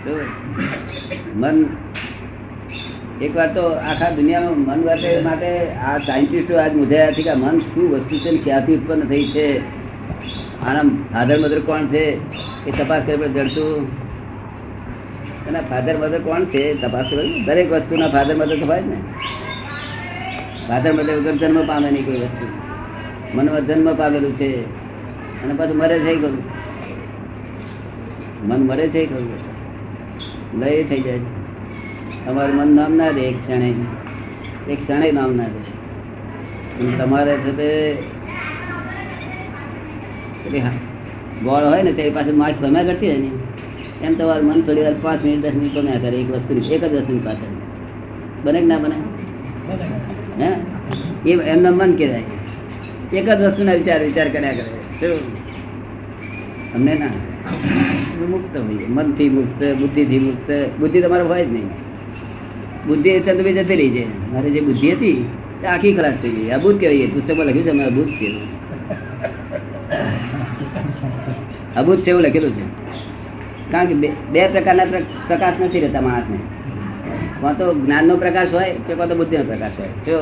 જો 0.04 0.12
મન 1.34 1.56
એકવાર 3.22 3.48
તો 3.54 3.64
આખા 3.90 4.10
દુનિયામાં 4.10 4.60
મન 4.60 4.80
માટે 4.86 5.10
માટે 5.22 5.50
આ 5.88 5.98
સાયન્ટિસ્ટો 5.98 6.54
આજ 6.58 6.72
મુજાયા 6.74 7.12
છે 7.12 7.22
કે 7.22 7.30
આ 7.30 7.34
મન 7.34 7.56
શું 7.60 7.86
વસ્તુ 7.92 8.14
છે 8.18 8.30
ને 8.30 8.38
ક્યાંથી 8.38 8.76
ઉત્પન્ન 8.76 9.02
થઈ 9.08 9.24
છે? 9.24 9.46
આના 10.66 10.84
ફાધર 11.12 11.38
મધર 11.38 11.60
કોણ 11.60 11.86
છે? 11.86 12.04
એ 12.66 12.70
તપાસ 12.70 13.02
કરવા 13.06 13.26
જડતું 13.26 14.03
એના 15.46 15.64
ફાધર 15.64 15.96
મધર 15.98 16.22
કોણ 16.22 16.44
છે 16.46 16.62
તપાસ 16.80 17.08
દરેક 17.46 17.68
વસ્તુના 17.72 18.10
ફાધર 18.10 18.36
મધર 18.36 18.58
તો 18.58 18.66
હોય 18.66 18.84
ને. 18.84 18.98
ફાધર 20.68 20.92
મધર 20.94 21.16
વગર 21.18 21.36
જન્મ 21.40 21.66
પામે 21.66 21.88
નહીં 21.90 22.06
કોઈ 22.06 22.22
વસ્તુ. 22.24 22.46
મનમાં 23.32 23.66
જન્મ 23.66 23.88
પામેલું 23.96 24.34
છે. 24.34 24.48
અને 25.42 25.54
પાછું 25.54 25.78
મરે 25.78 25.96
છે 26.00 26.12
કરું 26.18 26.36
મન 28.40 28.60
મરે 28.62 28.84
છે 28.90 29.02
કરું 29.06 29.26
લય 30.52 30.84
થઈ 30.84 31.02
જાય. 31.02 31.26
તમારું 32.26 32.56
મન 32.58 32.70
નામ 32.76 32.92
ના 32.94 33.12
દે 33.12 33.22
એક 33.24 33.36
ક્ષણે. 33.38 33.70
એક 34.66 34.78
ક્ષણે 34.80 35.08
નામ 35.12 35.30
ના 35.36 35.50
દે. 35.50 35.60
તમારે 36.96 37.34
છે 37.42 37.52
તે 37.56 37.70
હા, 40.58 40.72
ગોળ 41.40 41.64
હોય 41.64 41.82
ને 41.82 41.92
તે 41.94 42.10
પાસે 42.12 42.32
માર્ક 42.34 42.56
ગમ્યા 42.60 42.88
કરતી 42.88 43.10
હોય 43.10 43.20
ને. 43.20 43.30
એમ 44.02 44.14
તમારું 44.14 44.44
મન 44.44 44.60
થોડી 44.60 44.82
વાર 44.82 44.94
પાંચ 45.02 45.24
મિનિટ, 45.24 45.40
દસ 45.40 45.54
મિનિટ 45.54 45.74
ગમ્યા 45.74 45.98
કરે, 45.98 46.16
એક 46.16 46.30
વસ્તુ 46.30 46.72
એક 46.72 46.84
જ 46.84 46.94
વસ્તુની 46.94 47.18
પાછળ. 47.18 47.64
બને 48.44 48.60
કે 48.60 48.66
ના 48.66 48.78
બને? 48.78 48.94
હે? 50.44 51.30
એ 51.30 51.36
એમના 51.36 51.70
મન 51.70 51.96
કહેવાય. 51.96 52.22
એક 53.12 53.28
જ 53.28 53.40
વસ્તુના 53.40 53.72
વિચાર 53.72 54.04
વિચાર 54.04 54.28
કર્યા 54.28 54.50
કરે. 54.50 55.08
શું? 55.08 55.18
અમને 56.74 56.94
ના. 56.94 57.06
મુક્ત 58.26 58.56
હોઈએ. 58.56 58.86
મનથી 58.86 59.28
મુક્ત, 59.28 59.64
બુદ્ધિથી 59.64 60.18
મુક્ત. 60.18 60.52
બુદ્ધિ 60.80 61.00
તમારે 61.00 61.22
હોય 61.22 61.44
જ 61.44 61.52
નહીં. 61.52 61.66
બુદ્ધિ 62.86 63.20
ચંદ્રભાઈ 63.20 63.52
જતી 63.52 63.76
રહી 63.76 63.90
છે. 63.90 64.32
મારે 64.32 64.50
જે 64.50 64.60
બુદ્ધિ 64.60 64.90
હતી 64.90 65.28
તે 65.60 65.66
આખી 65.66 65.94
ખલાસ 65.94 66.14
થઈ 66.22 66.30
ગઈ. 66.30 66.50
અભૂત 66.50 66.80
કહેવાય. 66.80 67.06
પુસ્તકમાં 67.06 67.46
લખ્યું 67.46 67.64
છે, 67.64 67.70
અમે 67.70 67.84
અભૂત 67.84 68.08
છે 68.08 68.54
અભૂત 71.76 71.98
છે 71.98 72.10
એવું 72.10 72.22
લખેલું 72.22 72.50
છે. 72.50 72.73
કારણ 73.74 73.86
કે 73.86 73.94
બે- 73.94 74.48
પ્રકારના 74.48 74.84
પ્રકાશ 75.26 75.52
નથી 75.60 75.80
રહેતા 75.80 76.00
માણસને. 76.00 76.38
કાં 77.40 77.58
તો 77.58 77.74
જ્ઞાનનો 77.74 78.16
પ્રકાશ 78.16 78.48
હોય 78.52 78.74
કે 78.86 78.94
કાં 78.94 79.08
તો 79.08 79.14
બુદ્ધિનો 79.14 79.44
પ્રકાશ 79.44 79.72
હોય? 79.78 79.88
જો. 79.88 80.18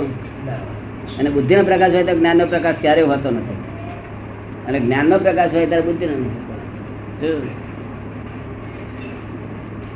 અને 1.19 1.31
બુદ્ધિનો 1.31 1.63
પ્રકાશ 1.63 1.91
હોય 1.91 2.05
તો 2.05 2.19
જ્ઞાનનો 2.19 2.47
પ્રકાશ 2.47 2.75
ક્યારેય 2.81 3.05
હોતો 3.05 3.31
નથી. 3.31 3.55
અને 4.69 4.81
જ્ઞાનનો 4.81 5.19
પ્રકાશ 5.19 5.55
હોય 5.55 5.67
ત્યારે 5.67 5.83
બુદ્ધિનો 5.83 6.13
નથી. 6.13 7.51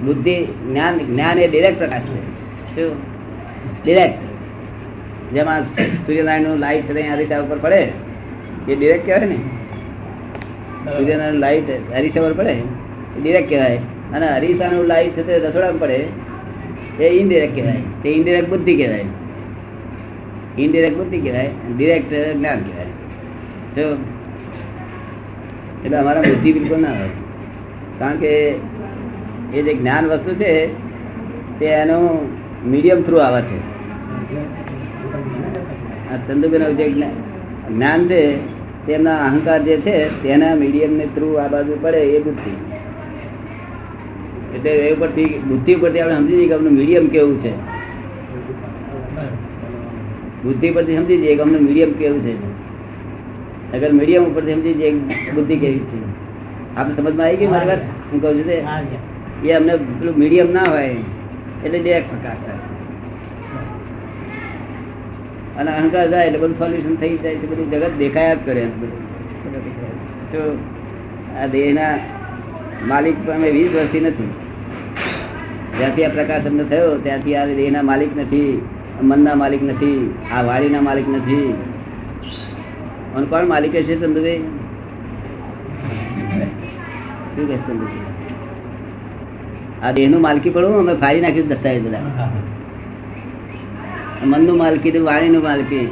બુદ્ધિ 0.06 0.44
જ્ઞાન 0.44 0.98
જ્ઞાન 0.98 1.38
એ 1.38 1.48
ડિરેક્ટ 1.48 1.78
પ્રકાશ 1.78 2.02
છે. 2.02 2.18
શું 2.76 2.96
ડિરેક્ટ 3.84 4.18
જેમાં 5.34 5.64
સૂર્યનારાયણનું 5.64 6.56
લાઈટ 6.56 6.90
અરીસા 6.90 7.40
ઉપર 7.40 7.58
પડે. 7.58 7.92
એ 8.68 8.74
ડિરેક્ટ 8.74 9.06
કહેવાય 9.06 9.26
ને. 9.26 9.36
સૂર્યનારાયણ 10.98 11.34
લાઈટ 11.34 11.70
અરીસા 11.70 12.20
ઉપર 12.20 12.32
પડે. 12.32 12.85
ડિરેક્ટ 13.22 13.48
કહેવાય. 13.48 13.78
અને 14.14 14.26
હરીસાનું 14.26 14.84
લાઈટ 14.84 15.12
છે 15.12 15.26
તે 15.26 15.38
રસોડામાં 15.38 15.78
પડે. 15.78 16.06
એ 17.00 17.08
ઇનડિરેક્ટ 17.18 17.54
કહેવાય. 17.54 17.82
તે 18.02 18.08
ઇનડિરેક્ટ 18.08 18.48
બુદ્ધિ 18.48 18.76
કહેવાય. 18.76 19.04
ઇનડિરેક્ટ 20.58 20.96
બુદ્ધિ 20.96 21.20
કહેવાય 21.20 21.50
ડિરેક્ટ 21.76 22.12
જ્ઞાન 22.36 22.58
કહેવાય. 22.58 22.86
જો 23.76 23.96
એટલે 25.84 25.96
અમારા 25.96 26.20
બુદ્ધિ 26.20 26.52
બિલકુલ 26.52 26.80
ના 26.80 26.88
હોય. 26.88 27.08
કારણ 27.98 28.16
કે 28.16 28.54
એ 29.54 29.62
જે 29.62 29.74
જ્ઞાન 29.74 30.06
વસ્તુ 30.06 30.34
છે, 30.34 30.66
તે 31.58 31.66
એનું 31.66 32.28
મીડિયમ 32.70 33.02
થ્રુ 33.02 33.16
આવે 33.16 33.42
છે. 33.42 33.58
આ 36.12 36.16
ચંદુબેન 36.16 36.76
જે 36.76 36.90
જ્ઞાન 36.90 38.08
છે, 38.08 38.36
તેમના 38.86 39.16
અહંકાર 39.16 39.62
જે 39.62 39.76
છે, 39.76 40.22
તેના 40.22 40.54
મીડિયમ 40.54 40.96
ને 40.96 41.06
થ્રુ 41.14 41.34
આ 41.34 41.48
બાજુ 41.48 41.78
પડે 41.80 41.98
એ 41.98 42.22
બુદ્ધિ. 42.22 42.75
એટલે 44.56 44.72
એ 44.88 44.92
ઉપરથી 44.96 45.30
બુદ્ધિ 45.48 45.72
ઉપરથી 45.78 46.02
આપણે 46.02 46.18
સમજી 46.20 46.36
જઈએ 46.40 46.48
કે 46.50 46.54
આપણું 46.56 46.74
મીડિયમ 46.78 47.06
કેવું 47.14 47.36
છે. 47.44 47.52
બુદ્ધિ 50.44 50.68
પરથી 50.76 50.98
સમજી 51.00 51.18
જઈએ 51.22 51.34
કે 51.38 51.42
અમને 51.46 51.58
મીડિયમ 51.66 51.92
કેવું 52.00 52.20
છે. 52.26 52.34
અગર 53.74 53.90
મીડિયમ 53.98 54.22
ઉપરથી 54.30 54.56
સમજી 54.58 54.76
જઈએ 54.80 54.90
બુદ્ધિ 55.36 55.56
કેવી 55.64 55.84
છે. 55.90 55.98
આપણે 56.76 56.94
સમજમાં 56.96 57.26
આવી 57.26 57.38
ગઈ 57.40 57.50
મારી 57.54 57.70
વાત? 57.72 57.82
હું 58.10 58.18
કહું 58.22 58.32
છું 58.38 58.50
એ 59.48 59.52
અમને 59.58 59.72
પેલું 59.98 60.14
મીડિયમ 60.22 60.48
ના 60.56 60.68
હોય 60.72 60.92
એટલે 61.64 61.78
બે 61.86 61.92
પ્રકાર 62.10 62.36
થાય. 62.44 62.62
અને 65.58 65.70
અહંકાર 65.74 66.06
જાય 66.12 66.26
એટલે 66.28 66.40
બધું 66.42 66.56
સોલ્યુશન 66.62 66.96
થઈ 67.02 67.18
જાય 67.24 67.36
છે 67.42 67.46
બધું 67.52 67.66
જગત 67.72 67.92
દેખાયા 68.02 68.38
જ 68.40 68.44
કરે 68.46 68.60
એમ 68.66 68.72
બધું. 68.80 69.02
તો 70.32 70.40
આ 71.42 71.46
દેહના 71.54 71.94
માલિક 72.90 73.16
પણ 73.24 73.36
અમે 73.38 73.48
વીસ 73.56 73.70
વર્ષથી 73.76 74.04
નથી. 74.06 74.32
જ્યાંથી 75.78 76.04
આ 76.04 76.08
પ્રકાશ 76.08 76.46
અમને 76.46 76.64
થયો, 76.64 76.98
ત્યાંથી 76.98 77.36
આ 77.36 77.46
દેહના 77.46 77.82
માલિક 77.82 78.16
નથી, 78.16 78.62
મનના 79.02 79.34
માલિક 79.34 79.62
નથી, 79.62 80.14
આ 80.32 80.42
વાડીના 80.42 80.80
માલિક 80.80 81.08
નથી. 81.08 81.54
અને 83.16 83.26
કોણ 83.26 83.46
માલિક 83.46 83.72
છે 83.72 84.00
ચંદુભાઈ? 84.00 84.38
શું 87.34 87.48
કહે 87.48 87.56
ચંદુભાઈ? 87.56 88.04
આ 89.82 89.92
દેહનું 89.92 90.20
માલકી 90.20 90.50
પડવું 90.50 90.78
અમે 90.78 90.94
ફાડી 90.94 91.20
નાખ્યું 91.20 91.48
દસ્તાવેજ 91.48 91.82
બધા 91.86 92.30
મનનું 94.24 94.56
માલકી 94.58 94.98
વાણીનું 94.98 95.42
માલકી. 95.42 95.86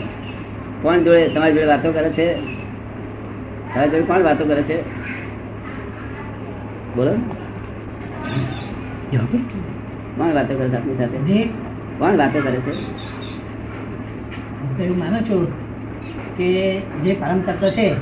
કોણ 0.82 0.98
જોડે, 0.98 1.28
તમારી 1.28 1.52
જોડે 1.52 1.66
વાતો 1.66 1.92
કરે 1.92 2.10
છે? 2.10 2.28
તમારી 3.74 3.90
જોડે 3.90 4.02
કોણ 4.02 4.22
વાતો 4.22 4.44
કરે 4.44 4.62
છે? 4.62 4.78
બોલો 6.96 7.12
કોણ 10.16 10.34
વાતો 10.34 10.54
કરે 10.54 10.76
આપની 10.76 10.96
સાથે? 10.96 11.18
જે? 11.18 11.48
કોણ 11.98 12.16
વાતો 12.16 12.40
કરે 12.40 12.56
છે? 12.56 12.72
એવું 14.82 14.98
માનો 14.98 15.20
છું 15.20 15.64
કે 16.36 16.80
જે 16.80 17.14
પરમ 17.14 17.40
તત્વ 17.40 17.68
છે 17.68 17.96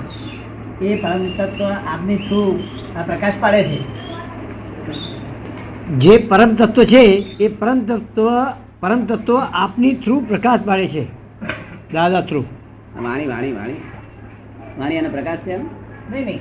એ 0.84 1.02
પરમ 1.02 1.22
તત્વ 1.38 1.64
આપની 1.64 2.16
થ્રુ 2.16 2.60
આ 2.96 3.02
પ્રકાશ 3.02 3.32
પાડે 3.40 3.64
છે? 3.64 4.02
જે 5.88 6.18
પરમ 6.18 6.54
તત્વ 6.54 6.84
છે 6.84 7.02
એ 7.40 7.48
પરમ 7.48 7.80
તત્વ 7.80 8.28
પરમ 8.80 9.04
તત્વ 9.04 9.40
આપની 9.40 9.94
થ્રુ 9.94 10.20
પ્રકાશ 10.20 10.60
પાડે 10.60 10.88
છે. 10.88 11.04
દાદા 11.92 12.20
થ્રુ. 12.20 12.44
વાણી 13.02 13.26
વાણી 13.26 13.52
વાણી. 13.52 13.74
વાણી 14.78 14.98
અને 14.98 15.08
પ્રકાશ 15.08 15.38
છે 15.38 15.50
એમ? 15.50 15.66
નહીં 16.10 16.24
નહીં. 16.24 16.40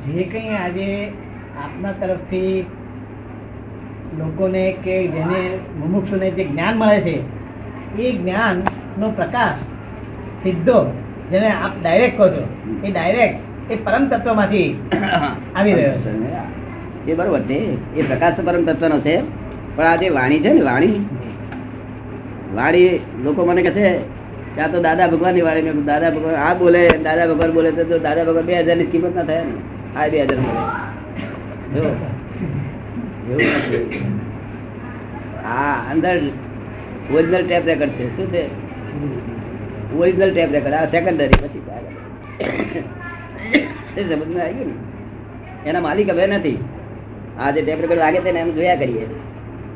જે 0.00 0.22
કંઈ 0.22 0.48
આજે 0.48 1.12
આપના 1.64 1.92
તરફથી 1.92 2.66
લોકોને 4.18 4.64
કે 4.84 4.94
જેને 5.14 5.40
મુમુક્ષુને 5.78 6.28
જે 6.36 6.44
જ્ઞાન 6.50 6.74
મળે 6.80 6.98
છે, 7.06 7.16
એ 8.04 8.06
જ્ઞાનનો 8.18 9.08
પ્રકાશ 9.18 9.62
સીધો 10.42 10.78
જેને 11.30 11.48
આપ 11.52 11.74
ડાયરેક્ટ 11.82 12.16
કહો 12.18 12.26
છો, 12.34 12.42
એ 12.84 12.88
ડાયરેક્ટ 12.90 13.72
એ 13.72 13.74
પરમ 13.84 14.04
તત્વમાંથી 14.10 14.68
આવી 15.56 15.74
રહ્યો 15.78 15.98
છે. 16.04 16.10
એ 17.10 17.14
બરોબર 17.14 17.42
છે, 17.48 17.58
એ 17.96 18.02
પ્રકાશ 18.02 18.34
તો 18.36 18.42
પરમ 18.42 18.64
તત્વનો 18.68 18.98
છે, 19.06 19.14
પણ 19.76 19.86
આ 19.86 19.96
જે 20.00 20.06
વાણી 20.18 20.42
છે 20.44 20.50
ને 20.52 20.62
વાણી 20.68 20.96
વાણી 22.56 23.00
લોકો 23.24 23.40
મને 23.46 23.62
કહે 23.62 23.72
છે 23.76 23.86
કે 24.54 24.60
આ 24.64 24.72
તો 24.72 24.78
દાદા 24.86 25.08
ભગવાનની 25.12 25.46
વાણી 25.48 25.66
મેં 25.68 25.86
દાદા 25.92 26.10
ભગવાન, 26.10 26.36
આ 26.46 26.54
બોલે, 26.54 26.82
દાદા 27.06 27.28
ભગવાન 27.30 27.50
બોલે 27.56 27.70
તો 27.72 27.98
દાદા 28.06 28.24
ભગવાન 28.28 28.46
બે 28.48 28.54
હજારની 28.58 28.90
કિંમત 28.92 29.14
ના 29.14 29.28
થાય 29.30 29.44
ને, 29.48 29.54
આ 29.98 30.08
બે 30.10 30.16
હજાર 30.18 30.38
મળે 30.40 30.62
જો 31.74 31.84
એવું 33.32 33.48
નથી. 33.58 34.00
આ 35.54 35.74
અંદર 35.92 36.16
ઓરિજિનલ 37.16 37.44
ટેપ 37.46 37.64
રેકર્ડ 37.70 37.92
છે. 37.98 38.04
શું 38.16 38.26
છે? 38.32 38.42
ઓરિજિનલ 40.00 40.30
ટેપ 40.32 40.50
રેકર્ડ 40.56 40.76
આ 40.78 40.86
સેકન્ડરી 40.94 41.40
પછી 41.42 41.62
એ 43.98 44.00
સમજમાં 44.08 44.42
આવી 44.44 44.56
ગયું 44.58 44.70
ને? 44.70 44.76
એના 45.68 45.84
માલિક 45.86 46.08
હવે 46.14 46.24
નથી. 46.32 46.58
આ 47.40 47.50
જે 47.54 47.60
ટેપ 47.62 47.80
રેકર્ડ 47.84 48.02
વાગે 48.04 48.18
છે 48.24 48.30
ને 48.36 48.40
એમ 48.46 48.50
જોયા 48.58 48.80
કરીએ. 48.82 49.06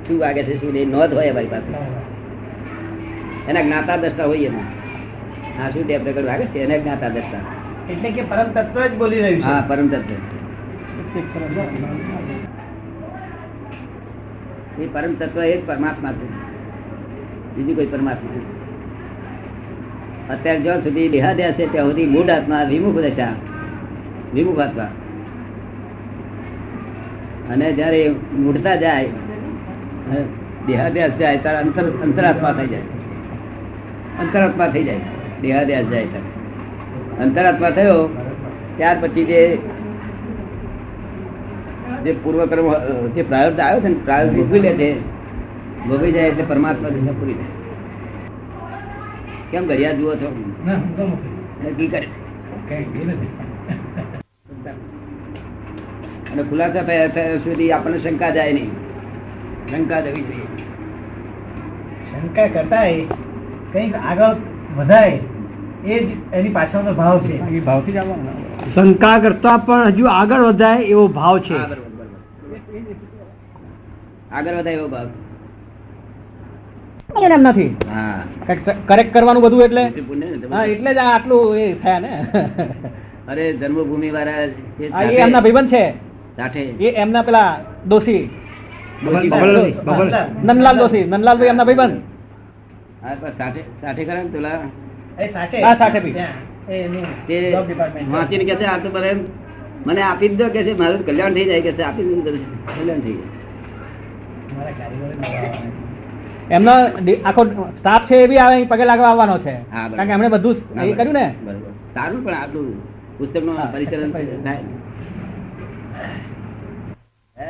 શું 0.05 0.17
વાગે 0.25 0.43
છે 0.49 0.55
શું 0.61 0.71
નહીં 0.75 0.91
નોંધ 0.97 1.15
હોય 1.19 1.31
અમારી 1.35 1.53
પાસે. 1.55 1.71
એના 3.49 3.65
જ્ઞાતા 3.67 3.99
દ્રષ્ટા 4.03 4.29
હોય 4.33 4.49
એમાં 4.51 4.69
હા 5.57 5.69
શું 5.73 5.83
ટેપ 5.87 6.03
રેકર્ડ 6.09 6.29
વાગે 6.33 6.45
છે 6.53 6.59
એને 6.67 6.77
જ્ઞાતા 6.83 7.11
દ્રષ્ટા. 7.17 7.45
એટલે 7.93 8.09
કે 8.17 8.23
પરમ 8.31 8.49
તત્વ 8.57 8.77
જ 8.91 8.93
બોલી 9.01 9.23
રહ્યું 9.25 9.43
હા 9.49 9.61
પરમ 9.71 9.87
તત્વ. 9.95 10.19
એ 14.81 14.87
પરમ 14.87 15.15
તત્વ 15.15 15.45
એ 15.45 15.61
જ 15.61 15.67
પરમાત્મા 15.67 16.13
છે. 16.13 16.27
બીજું 17.57 17.77
કોઈ 17.77 17.87
પરમાત્મા 17.87 18.41
અત્યારે 20.31 20.61
જ્યાં 20.61 20.81
સુધી 20.81 21.09
દેહાદ્યાસ 21.09 21.53
છે, 21.53 21.67
ત્યાં 21.73 21.87
સુધી 21.87 22.07
મૂળ 22.07 22.31
આત્મા 22.31 22.63
વિમુખ 22.63 22.97
દશા, 22.97 23.33
વિમુખ 24.35 24.59
આત્મા. 24.59 24.89
અને 27.51 27.73
જ્યારે 27.73 28.15
મૂળતા 28.33 28.75
જાય 28.77 29.09
દેહાદ્યાસ 30.67 31.11
જાય, 31.11 31.37
ત્યારે 31.37 31.59
અંતર 31.59 31.85
અંતરાત્મા 32.03 32.53
થઈ 32.53 32.67
જાય. 32.67 32.81
અંતરાત્મા 34.21 34.67
થઈ 34.67 34.85
જાય. 34.85 35.01
દેહાદ્યાસ 35.43 35.85
જાય 35.85 36.07
ત્યારે. 36.07 37.23
અંતરાત્મા 37.23 37.71
થયો, 37.71 38.07
ત્યાર 38.77 38.97
પછી 39.01 39.25
જે 39.25 39.59
જે 42.05 42.13
પૂર્વ 42.23 42.47
કર્મ 42.47 42.69
જે 43.09 43.23
પ્રારબ્ધ 43.23 43.61
આવ્યો 43.61 43.81
છે 43.81 43.89
ને 43.89 43.99
પ્રારબ્ધ 44.05 44.37
ભોગવી 44.37 44.61
લે 44.61 44.73
છે 44.73 44.89
ભોગવી 45.89 46.13
જાય 46.13 46.29
એટલે 46.29 46.45
પરમાત્મા 46.45 46.89
દિશા 46.89 47.13
પૂરી 47.13 47.35
થાય. 47.35 47.59
કેમ 49.51 49.67
ઘડિયાળ 49.69 49.95
જુઓ 49.95 50.15
છો? 50.15 50.29
ના, 50.67 50.75
હું 50.75 50.97
તો 50.97 51.05
નક્કી 51.69 51.89
કરે. 51.89 52.09
અને 56.33 56.43
ખુલાસા 56.43 56.83
થયા 56.83 57.07
થયા 57.07 57.37
સુધી 57.37 57.73
આપણને 57.73 57.99
શંકા 57.99 58.31
જાય 58.31 58.53
નહીં. 58.53 58.71
શંકા 59.71 60.01
જવી 60.01 60.23
જોઈએ. 60.23 60.49
શંકા 62.13 62.47
કરતાંય 62.47 63.03
કંઈક 63.73 63.95
આગળ 63.95 64.35
વધાય 64.77 65.19
એ 65.85 66.05
જ 66.05 66.09
એની 66.33 66.49
પાછળનો 66.49 66.93
ભાવ 66.95 67.19
છે. 67.19 67.35
એ 67.49 67.61
ભાવથી 67.61 67.93
જ 67.93 67.97
આવવાનું. 67.97 68.69
શંકા 68.75 69.19
કરતા 69.19 69.57
પણ 69.57 69.87
હજુ 69.87 70.05
આગળ 70.07 70.41
વધાય 70.41 70.83
એવો 70.83 71.07
ભાવ 71.09 71.39
છે. 71.39 71.90
આગળ 74.33 74.55
વધાય 74.55 74.75
એવો 74.75 74.89
ભાવ 74.89 75.09
એમ 77.33 77.41
નથી. 77.43 77.77
કરેક્ટ 78.87 79.15
કરવાનું 79.15 79.43
બધું 79.43 79.63
એટલે? 79.63 79.83
એટલે 80.73 80.95
જ 80.95 80.99
આટલું 80.99 81.57
એ 81.57 81.75
થયા 81.75 81.99
ને. 81.99 82.27
અરે 83.29 83.53
જન્મભૂમિ 83.53 84.11
વાળા 84.11 84.47
છે 84.49 84.85
એ 84.85 85.17
એમના 85.17 85.41
ભાઈબંધ 85.41 85.69
છે. 85.69 85.85
સાથે. 86.37 86.61
એ 86.61 86.91
એમના 86.91 87.23
પેલા 87.23 87.59
દોશી. 87.87 88.31
નંદલાલ 89.03 89.31
બબલ- 89.31 89.73
બબલ. 89.85 91.11
નંદલાલ 91.11 91.39
ભાઈ 91.39 91.49
એમના 91.49 91.65
ભાઈબંધ. 91.65 91.97
હા, 93.03 93.15
પણ 93.21 93.31
સાથે 93.39 93.61
સાથે 93.81 94.05
ખરા 94.05 94.23
ને 94.23 94.29
પેલા? 94.29 94.51
એ 95.21 95.29
સાથે. 95.33 95.63
હા, 95.63 95.75
સાથે 95.75 96.01
બી. 96.01 96.13
ત્યાં, 96.13 96.69
એ 96.69 96.75
એનું 96.75 97.27
તે 97.27 97.57
વાંચીને 98.09 98.45
કે 98.45 98.55
છે 98.55 98.65
આ 98.65 98.79
તો 98.79 98.91
બરે 98.91 99.11
મને 99.87 100.03
આપી 100.03 100.37
દો 100.37 100.47
કે 100.51 100.61
છે 100.63 100.73
મારું 100.75 101.03
કલ્યાણ 101.05 101.35
થઈ 101.37 101.47
જાય 101.47 101.63
કે 101.63 101.73
છે 101.73 101.83
આપી 101.85 102.05
દઉં 102.07 102.21
કલ્યાણ 102.69 103.03
થઈ 103.03 103.17
જાય. 103.17 103.39
એમનો 106.51 106.75
આખો 107.25 107.43
સ્ટાફ 107.73 108.05
છે 108.09 108.17
એ 108.17 108.29
બી 108.29 108.39
આવે 108.39 108.67
પગે 108.67 108.85
લાગવા 108.85 109.11
આવવાનો 109.11 109.37
છે 109.39 109.55
કારણ 109.73 110.09
કે 110.09 110.15
એમણે 110.15 110.29
બધું 110.31 110.55
જ 110.57 110.59
એ 110.83 110.95
કર્યું 110.95 111.13
ને 111.15 111.25
સારું 111.95 112.21
પણ 112.25 112.37
આટલું 112.37 112.69
પુસ્તકનું 113.19 113.57
હા, 113.57 113.69
પરિચરણ. 113.73 114.11
થાય 114.13 114.59
હે? 117.37 117.49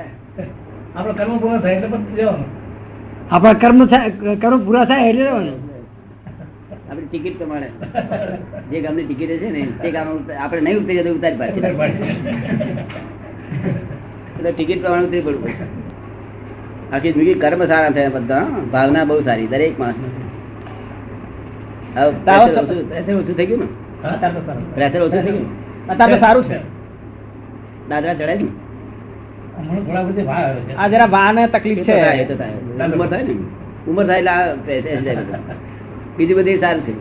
આપણો 0.94 1.12
કર્મ 1.14 1.32
પૂરો 1.40 1.56
થાય 1.58 1.76
એટલે 1.76 1.88
પછી 1.94 2.16
જવાનું 2.18 2.48
આપણા 3.30 3.60
કર્મ 3.62 3.78
થાય 3.88 4.08
કર્મ 4.38 4.60
પૂરા 4.64 4.86
થાય 4.86 5.04
એટલે 5.10 5.24
રહેવાનું. 5.24 5.58
આપણી 6.90 7.08
ટિકિટ 7.10 7.36
પ્રમાણે 7.38 7.68
જે 8.70 8.78
ગામની 8.84 9.04
ટિકિટ 9.08 9.32
છે 9.42 9.48
ને 9.56 9.62
તે 9.82 9.88
ગામ 9.96 10.08
આપણે 10.44 10.60
નહીં 10.60 10.78
ઉતરી 10.80 11.04
તો 11.06 11.10
ઉતારી 11.18 11.38
પાડે 11.40 11.52
એટલે 14.36 14.50
ટિકિટ 14.52 14.80
પ્રમાણે 14.82 15.06
ઉતરી 15.08 15.24
પડવું 15.26 15.52
આખી 16.92 17.12
જિંદગી 17.14 17.36
કર્મ 17.44 17.62
સારા 17.72 17.92
થયા 17.98 18.14
બધા 18.16 18.42
ભાવના 18.74 19.04
બહુ 19.10 19.20
સારી 19.28 19.48
દરેક 19.52 19.74
માણસ. 19.80 20.00
ઓછું 23.20 23.34
થઈ 23.38 23.46
ગયું 23.46 23.60
ને. 23.62 23.68
પ્રેશર 24.74 25.00
ઓછું 25.06 25.22
થઈ 25.24 25.34
ગયું? 25.36 25.48
અત્યારે 25.92 26.18
સારું 26.26 26.44
છે. 26.50 26.58
દાદરા 27.90 28.14
ચડાય 28.18 28.36
ને? 28.36 28.48
આ 30.76 30.86
જરા 30.92 31.10
વાને 31.16 31.42
તકલીફ 31.54 31.82
છે. 31.88 31.96
ઉંમર 32.84 33.08
થાય 33.08 33.24
ને? 33.28 33.34
ઉમર 33.90 34.04
થાય 34.10 34.38
એટલે 34.78 35.12
જાય 36.18 36.34
બધું. 36.34 36.44
બીજું 36.44 36.60
સારું 36.60 36.82
છે. 36.82 36.92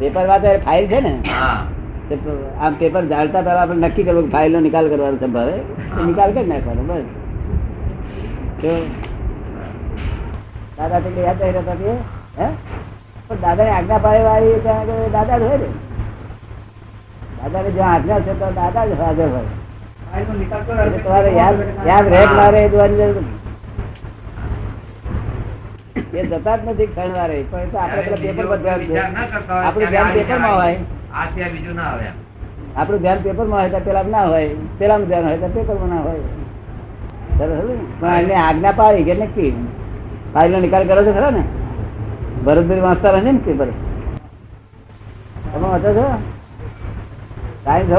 પેપર 0.00 0.26
એક 0.26 0.38
તો 0.38 0.58
ફાઇલ 0.64 0.86
છે 0.86 1.00
ને 1.00 1.14
હા. 1.30 1.58
આમ 2.60 2.74
પેપર 2.74 3.04
જાળતા 3.04 3.42
પહેલા 3.42 3.62
આપણે 3.62 3.88
નક્કી 3.88 4.02
કરવું 4.02 4.30
ફાઇલ 4.30 4.52
નો 4.52 4.60
નિકાલ 4.60 4.88
કરવાનો 4.88 5.16
સંભાવે 5.16 5.52
નિકાલ 6.06 6.32
કરી 6.32 6.46
નાખવાનો 6.46 6.82
બસ. 6.82 7.04
જો 8.62 8.72
દાદા 10.78 11.00
તો 11.00 11.20
યાદ 11.20 11.42
હે? 12.38 12.48
પણ 13.28 13.40
દાદાની 13.42 13.74
આજ્ઞા 13.76 14.00
પાડે 14.04 14.22
વાળી 14.28 14.60
ત્યાં 14.64 14.88
આગળ 14.90 15.12
દાદા 15.14 15.38
જ 15.38 15.42
હોય 15.48 15.58
ને. 15.62 15.68
દાદાને 17.38 17.70
જ્યાં 17.76 17.94
આજ્ઞા 17.94 18.20
છે 18.26 18.32
તો 18.40 18.46
દાદા 18.58 18.84
જ 18.88 18.92
હાજર 19.00 19.28
હોય. 19.34 19.50
તમારે 21.04 21.30
યાદ 21.38 21.56
યાદ 21.88 22.06
રહે 22.54 22.60
એ 26.18 26.22
જતા 26.28 26.56
જ 26.56 26.62
નથી 26.70 26.88
પણ 26.94 27.70
તો 27.72 27.78
આપણે 27.78 28.16
પેલા 28.22 28.36
પેપર 28.36 28.58
ના 28.64 28.76
હોય 28.76 29.04
આપણું 29.64 29.90
ધ્યાન 29.90 30.12
પેપરમાં 30.16 30.54
હોય. 30.60 30.78
બીજું 31.52 31.76
ના 31.76 31.88
આવે 31.92 32.06
આપણું 32.76 33.00
ધ્યાન 33.02 33.22
પેપરમાં 33.26 33.60
હોય 33.60 33.70
તો 33.74 33.80
પેલા 33.88 34.06
ના 34.14 34.26
હોય 34.32 34.48
પેલાનું 34.78 35.08
ધ્યાન 35.08 35.26
હોય 35.28 35.38
તો 35.42 35.48
પેપરમાં 35.56 35.90
ના 35.94 36.02
હોય. 36.06 36.24
સરસ 37.38 37.58
પણ 38.00 38.18
એને 38.24 38.34
આજ્ઞા 38.46 38.74
પાડી 38.80 39.04
કે 39.08 39.14
નક્કી? 39.20 39.52
ફાઇલનો 40.32 40.58
નિકાલ 40.64 40.84
કરો 40.88 41.02
છો 41.06 41.12
ખરા 41.16 41.32
ને? 41.36 41.42
ભરતભાઈ 42.46 42.80
વાંચતા 42.80 43.10
રહે 43.10 43.20
ને 43.20 43.38
પેપર 43.38 43.66
તમે 45.54 45.68
વાંચો 45.68 45.94
છો? 45.94 46.22
ટાઈમ 47.64 47.92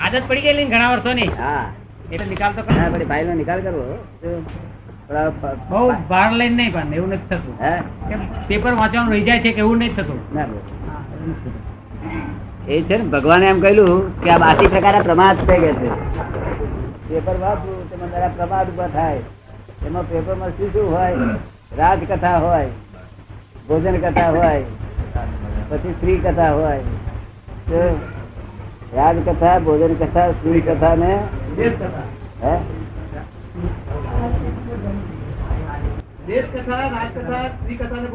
આદત 0.00 0.22
પડી 0.28 0.40
ગયેલી 0.40 0.64
વર્ષોની. 0.64 1.22
હા. 1.22 1.64
એટલે 2.12 2.26
નિકાલ 2.26 2.52
તો 2.52 2.60
હા 2.60 2.88
પછી 2.88 3.04
ફાઇલનો 3.04 3.34
નિકાલ 3.34 3.60
કરવો. 3.60 4.04
તો 4.22 4.42
થોડા 5.08 5.30
ફ- 5.30 5.68
બહુ 5.70 5.92
ભાર 6.08 6.32
લઈને 6.32 6.56
નહીં 6.56 6.72
પણ 6.72 6.94
એવું 6.94 7.08
નથી 7.08 7.26
થતું. 7.28 7.64
હે? 7.64 7.80
કેમ 8.08 8.18
પેપર 8.46 8.72
વાંચવાનું 8.72 9.12
રહી 9.12 9.20
જાય 9.20 9.38
છે 9.38 9.52
કે 9.52 9.58
એવું 9.58 9.78
નહીં 9.78 9.96
થતું. 9.96 10.34
ના 10.34 10.44
એ 12.68 12.82
છે 12.82 12.96
ને 12.96 13.04
ભગવાને 13.04 13.46
એમ 13.46 13.60
કહ્યું 13.60 14.24
કે 14.24 14.30
આ 14.30 14.38
બાસી 14.38 14.66
પ્રકારના 14.66 14.98
પ્રમાદ 14.98 15.36
થઈ 15.36 15.58
ગયા 15.58 15.72
છે. 15.72 16.41
પેપર 17.12 17.36
વાંચવું 17.40 17.80
તેમાં 17.90 18.10
જરા 18.12 18.28
પ્રમાદ 18.36 18.66
ઊભા 18.72 18.90
થાય. 18.96 19.22
એમાં 19.86 20.06
પેપરમાં 20.10 20.52
શું 20.58 20.68
શું 20.74 20.86
હોય? 20.94 21.16
રાજકથા 21.78 22.38
હોય 22.44 22.70
ભોજન 23.68 23.96
કથા 24.04 24.30
હોય 24.36 24.62
પછી 25.70 25.94
સ્ત્રી 25.96 26.18
કથા 26.26 26.52
હોય. 26.58 26.82
તો 27.68 27.82
રાજકથા 28.96 29.56
ભોજન 29.66 29.94
કથા 30.02 30.28
સ્ત્રી 30.38 30.62
કથા 30.68 30.94
ને 31.02 31.12
હે 32.44 32.54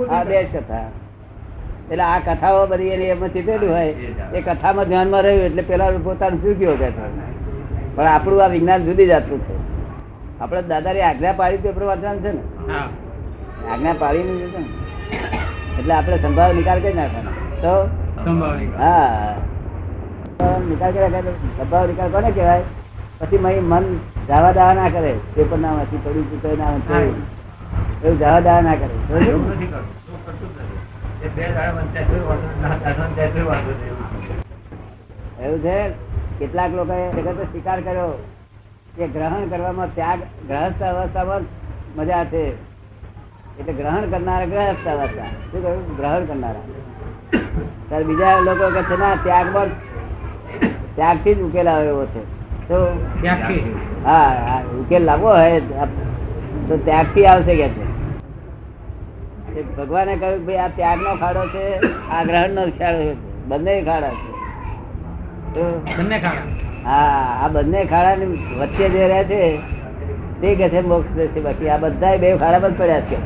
આ 0.09 0.23
દેશ 0.31 0.49
કથા. 0.55 0.87
એટલે 1.89 2.03
આ 2.03 2.19
કથાઓ 2.27 2.63
બધી 2.73 2.93
એની 2.97 3.11
એમાં 3.15 3.33
ચીતેલું 3.37 3.71
હોય. 3.75 3.93
એ 4.37 4.39
કથામાં 4.47 4.87
ધ્યાનમાં 4.91 5.23
રહ્યું 5.27 5.45
એટલે 5.49 5.63
પેલા 5.71 5.91
પોતાનું 6.07 6.39
ચૂક્યો 6.45 6.77
કે 6.83 6.89
છે. 6.97 7.05
પણ 7.97 8.07
આપણું 8.07 8.43
આ 8.43 8.47
વિજ્ઞાન 8.53 8.83
જુદી 8.87 9.07
જાતનું 9.07 9.41
છે. 9.47 9.55
આપણે 10.41 10.61
દાદાની 10.71 11.01
આજ્ઞા 11.01 11.33
પાડી 11.39 11.57
પેપર 11.57 11.83
વાંચવાનું 11.89 12.23
છે 12.23 12.31
ને. 12.31 12.41
આજ્ઞા 13.71 13.95
પાડી 13.99 14.23
નહીં 14.23 14.51
છે 14.53 14.59
ને 14.59 14.69
એટલે 15.79 15.93
આપણે 15.93 16.17
સંભાવ 16.17 16.51
નિકાલ 16.57 16.79
કરી 16.81 16.93
નાખવાનો. 16.93 17.31
તો? 17.61 17.73
હા. 18.77 19.35
નિકાલ 20.69 20.91
કરી. 20.93 21.35
સંભાવ 21.57 21.87
નિકાલ 21.87 22.09
કોને 22.11 22.29
કહેવાય? 22.31 22.63
પછી 23.19 23.37
મય 23.37 23.61
મન 23.71 23.85
જાવા 24.27 24.53
દાવા 24.57 24.73
ના 24.73 24.89
કરે. 24.89 25.13
પેપર 25.35 25.57
ના 25.57 25.73
વાંચી 25.77 26.01
પડ્યું 26.03 26.27
ચૂકવ્યું 26.31 26.59
ના 26.59 26.71
વાંચી 26.73 27.13
એવું 28.03 28.19
જાવા 28.19 28.39
દાવા 28.39 28.61
ના 28.61 28.75
કરે. 28.75 28.95
એવું 35.45 35.59
છે? 35.63 36.06
કેટલાક 36.39 36.71
લોકોએ 36.77 37.03
જગત 37.15 37.49
સ્વીકાર 37.51 37.79
કર્યો 37.81 38.11
કે 38.97 39.07
ગ્રહણ 39.15 39.49
કરવામાં 39.51 39.93
ત્યાગ 39.97 40.19
ગ્રહસ્થ 40.49 40.83
અવસ્થામાં 40.89 41.43
મજા 41.97 42.23
છે. 42.31 42.43
એટલે 43.59 43.73
ગ્રહણ 43.79 44.09
કરનારા 44.11 44.51
ગ્રહસ્થ 44.53 44.87
અવસ્થા. 44.93 45.31
શું 45.49 45.61
કહ્યું? 45.63 45.83
ગ્રહણ 45.97 46.25
કરનારા. 46.29 46.65
ત્યારે 47.87 48.05
બીજા 48.09 48.35
લોકો 48.47 48.71
કે 48.75 48.81
છે 48.89 48.99
ના 49.03 49.15
ત્યાગમાં 49.25 49.69
ત્યાગથી 50.95 51.35
જ 51.35 51.41
ઉકેલ 51.47 51.67
આવે 51.73 51.89
એવો 51.93 52.05
છે. 52.13 52.21
તો 52.67 52.77
હા 54.05 54.29
હા, 54.47 54.61
ઉકેલ 54.81 55.03
લાવવો 55.09 55.35
હોય 55.39 55.89
તો 56.67 56.77
ત્યાગથી 56.87 57.27
આવશે 57.33 57.53
કે 57.61 57.67
છે? 57.75 57.85
એ 59.57 59.61
ભગવાને 59.77 60.13
કહ્યું 60.15 60.39
કે 60.39 60.45
ભાઈ 60.47 60.63
આ 60.65 60.73
ત્યાગનો 60.79 61.19
ખાડો 61.21 61.43
છે 61.53 61.63
આ 62.11 62.23
ગ્રહણ 62.23 62.57
નો 62.57 62.63
ખાડો 62.79 63.01
છે. 63.09 63.15
બંને 63.49 63.81
ખાડા 63.89 64.15
છે. 64.19 64.36
બંને 65.53 66.17
ખાડા. 66.25 66.45
હા, 66.85 67.43
આ 67.43 67.49
બંને 67.55 67.79
ખાડા 67.91 68.27
વચ્ચે 68.59 68.85
જે 68.93 69.03
રહે 69.11 69.21
છે, 69.29 69.39
તે 70.41 70.55
કે 70.59 70.69
છે 70.73 70.81
મોક્ષ 70.91 71.11
છે 71.33 71.39
બાકી 71.47 71.69
આ 71.69 71.79
બધા 71.83 72.17
બે 72.21 72.27
ખાડા 72.43 72.63
બંધ 72.63 72.77
પડ્યા 72.79 73.07
છે. 73.09 73.17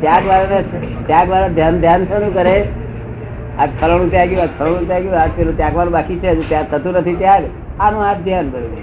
ત્યાગ 0.00 0.24
વાળા 0.30 0.62
ત્યાગ 1.08 1.28
વાળા 1.32 1.54
ધ્યાન 1.56 1.80
ધ્યાન 1.84 2.02
શરૂ 2.10 2.32
કરે. 2.38 2.56
આ 3.60 3.66
ફલાણું 3.78 4.10
ત્યાગ્યું, 4.14 4.42
આ 4.44 4.52
ત્યાગ 4.58 5.02
ગયું 5.04 5.18
આ 5.22 5.28
પેલું 5.36 5.56
ત્યાગવાનું 5.60 5.94
બાકી 5.96 6.18
છે 6.22 6.28
ત્યાં 6.28 6.48
ત્યાગ 6.50 6.68
થતું 6.72 7.00
નથી 7.00 7.18
ત્યાગ. 7.22 7.44
આનું 7.84 8.02
આ 8.08 8.14
ધ્યાન 8.26 8.48
કર્યું 8.52 8.74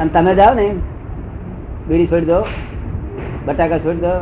અને 0.00 0.10
તમે 0.14 0.32
જાઓ 0.40 0.52
ને, 0.60 0.66
બીડી 1.88 2.10
છોડી 2.12 2.30
દો, 2.32 2.40
બટાકા 3.46 3.82
છોડી 3.84 4.04
દો, 4.06 4.14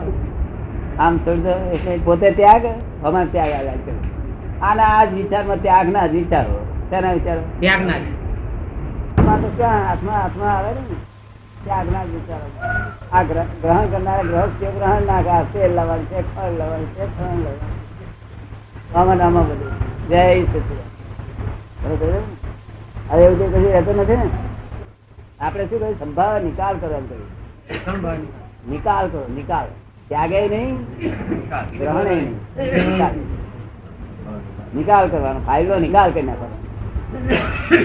આમ 1.04 1.14
છોડી 1.24 1.44
દો, 1.46 1.54
એટલે 1.74 1.98
પોતે 2.06 2.28
ત્યાગ 2.40 2.64
અમારે 3.04 3.28
ત્યાગ 3.34 3.52
આગળ 3.58 3.82
કર્યો 3.84 4.09
આના 4.62 4.84
આ 4.84 5.04
જ 5.04 5.14
વિચારમાં 5.14 5.56
ત્યાગના 5.62 6.06
જ 6.06 6.10
વિચારો. 6.10 6.66
તેના 6.90 7.12
વિચારો? 7.12 7.42
ત્યાગના 7.60 7.92
તો 9.36 9.52
ક્યાં 9.56 9.90
આત્મા 9.90 10.12
આત્મા 10.12 10.46
આવે 10.46 10.74
ને? 10.74 10.80
ત્યાગ 11.64 11.92
ના 11.92 12.04
જ 12.04 12.06
વિચારો. 12.06 12.50
આ 13.12 13.22
ગ્રહ- 13.22 13.62
ગ્રહણ 13.62 13.86
કરનારા 13.86 14.22
ગ્રહસ્થીઓ 14.22 14.70
ગ્રહણ 14.70 15.02
ના 15.02 15.22
કરે? 15.22 15.44
તેલ 15.52 15.74
લાવવાનું 15.74 16.06
છે 16.06 16.36
ફળ 16.36 16.58
લાવવાનું 16.58 16.86
છે 16.86 17.18
ફળ 17.18 17.24
લાવવાનું 17.24 17.80
આમાં 18.94 19.26
આમાં 19.26 19.48
બધું. 19.48 20.08
જય 20.08 20.42
છે 20.42 20.60
હવે 23.10 23.24
એવું 23.24 23.38
કઈ 23.38 23.48
કશું 23.48 23.72
રહેતું 23.72 23.96
નથી 23.96 24.16
ને? 24.16 24.28
આપણે 25.40 25.66
શું 25.66 25.80
કહ્યું 25.80 26.00
સંભાવ 26.00 26.38
નિકાલ 26.38 26.76
કરવાનું 26.76 27.08
કહ્યું 27.08 28.10
નિકાલ. 28.70 29.08
કરો 29.08 29.34
નિકાલ. 29.34 29.66
ત્યાગે 30.08 30.48
નહીં 30.48 30.76
ગ્રહણે 31.78 32.14
નહીં. 32.14 33.39
નિકાલ. 34.78 35.04
કરવાનો 35.12 35.40
ફાઇલનો 35.48 35.74
નિકાલ 35.86 36.10
કરી 36.14 36.26
નાખવાનો. 36.28 36.56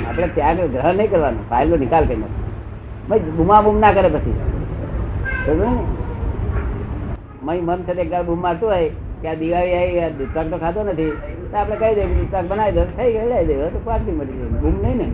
આપણે 0.07 0.27
ત્યાગ 0.35 0.59
ગ્રહણ 0.73 0.95
નહીં 0.99 1.11
કરવાનો 1.13 1.41
ફાઇલનો 1.51 1.75
નિકાલ 1.83 2.03
કરી 2.09 2.21
નાખવાનો. 2.23 2.43
ભાઈ 3.09 3.33
બુમા 3.37 3.61
બુમ 3.65 3.75
ના 3.83 3.93
કરે 3.95 4.09
પછી. 4.15 4.37
મય 7.45 7.61
મન 7.67 7.79
તે 7.87 7.91
એક 8.03 8.13
બૂમ 8.27 8.39
મારતું 8.45 8.69
હોય 8.73 8.89
કે 9.21 9.27
આ 9.31 9.37
દિવાળી 9.41 9.77
આવી 9.79 10.13
દૂધપાક 10.19 10.47
તો 10.51 10.57
ખાતો 10.63 10.79
નથી 10.83 11.13
તો 11.49 11.55
આપણે 11.57 11.75
કહી 11.81 11.93
દઈએ 11.97 12.07
દૂધપાક 12.13 12.45
બનાવી 12.49 12.75
દો 12.77 12.83
થઈ 12.97 13.09
ગયો 13.15 13.27
લઈ 13.31 13.45
દે 13.49 13.53
તો 13.73 13.79
પાકડી 13.87 14.15
મળી 14.19 14.37
જાય 14.39 14.61
બૂમ 14.63 14.75
નહીં 14.83 14.97
ને. 15.01 15.07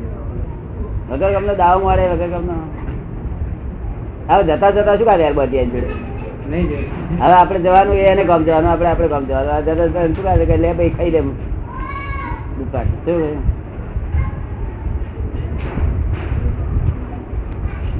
વગર 1.09 1.29
તમને 1.35 1.53
દાવ 1.61 1.77
મળે 1.83 2.03
વગર 2.11 2.29
તમને 2.35 2.55
હવે 4.29 4.43
જતા 4.49 4.71
જતા 4.75 4.95
શું 4.97 5.07
કાઢે 5.09 5.23
યાર 5.27 5.37
બધી 5.39 5.65
જોડે? 5.73 5.89
હવે 7.21 7.35
આપણે 7.39 7.59
જવાનું 7.65 7.97
એને 8.11 8.23
ગામ 8.29 8.41
જવાનું 8.47 8.69
આપણે 8.71 8.89
આપણે 8.91 9.07
ગામ 9.13 9.23
જવાનું. 9.29 9.63
જતા 9.65 9.87
જતા 9.89 10.05
શું 10.15 10.25
કાઢે 10.27 10.45
કે 10.51 10.55
લે 10.63 10.69
ભાઈ 10.79 10.93
ખાઈ 10.97 11.13
દે 11.15 11.21
દૂધપાક 12.71 12.85
શું 12.85 13.05
કહ્યું? 13.05 13.61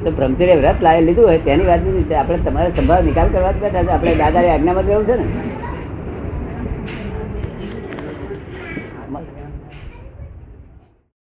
તો 0.04 0.10
બ્રહ્મચર્ય 0.10 0.54
વ્રત 0.54 0.82
લાવી 0.82 1.04
લીધું 1.04 1.26
હોય, 1.26 1.38
તેની 1.38 1.64
વાત 1.64 1.80
આપણે 2.12 2.38
તમારે 2.38 2.70
સંભાળ, 2.70 3.04
નિકાલ 3.04 3.28
કરવા 3.28 3.52
જ 3.52 3.56
બેઠા 3.56 3.92
આપણે 3.92 4.14
દાદા 4.14 4.40
આજ્ઞામાં 4.52 4.86
જવું 4.86 5.04
છે 5.04 5.16
ને? 5.16 5.26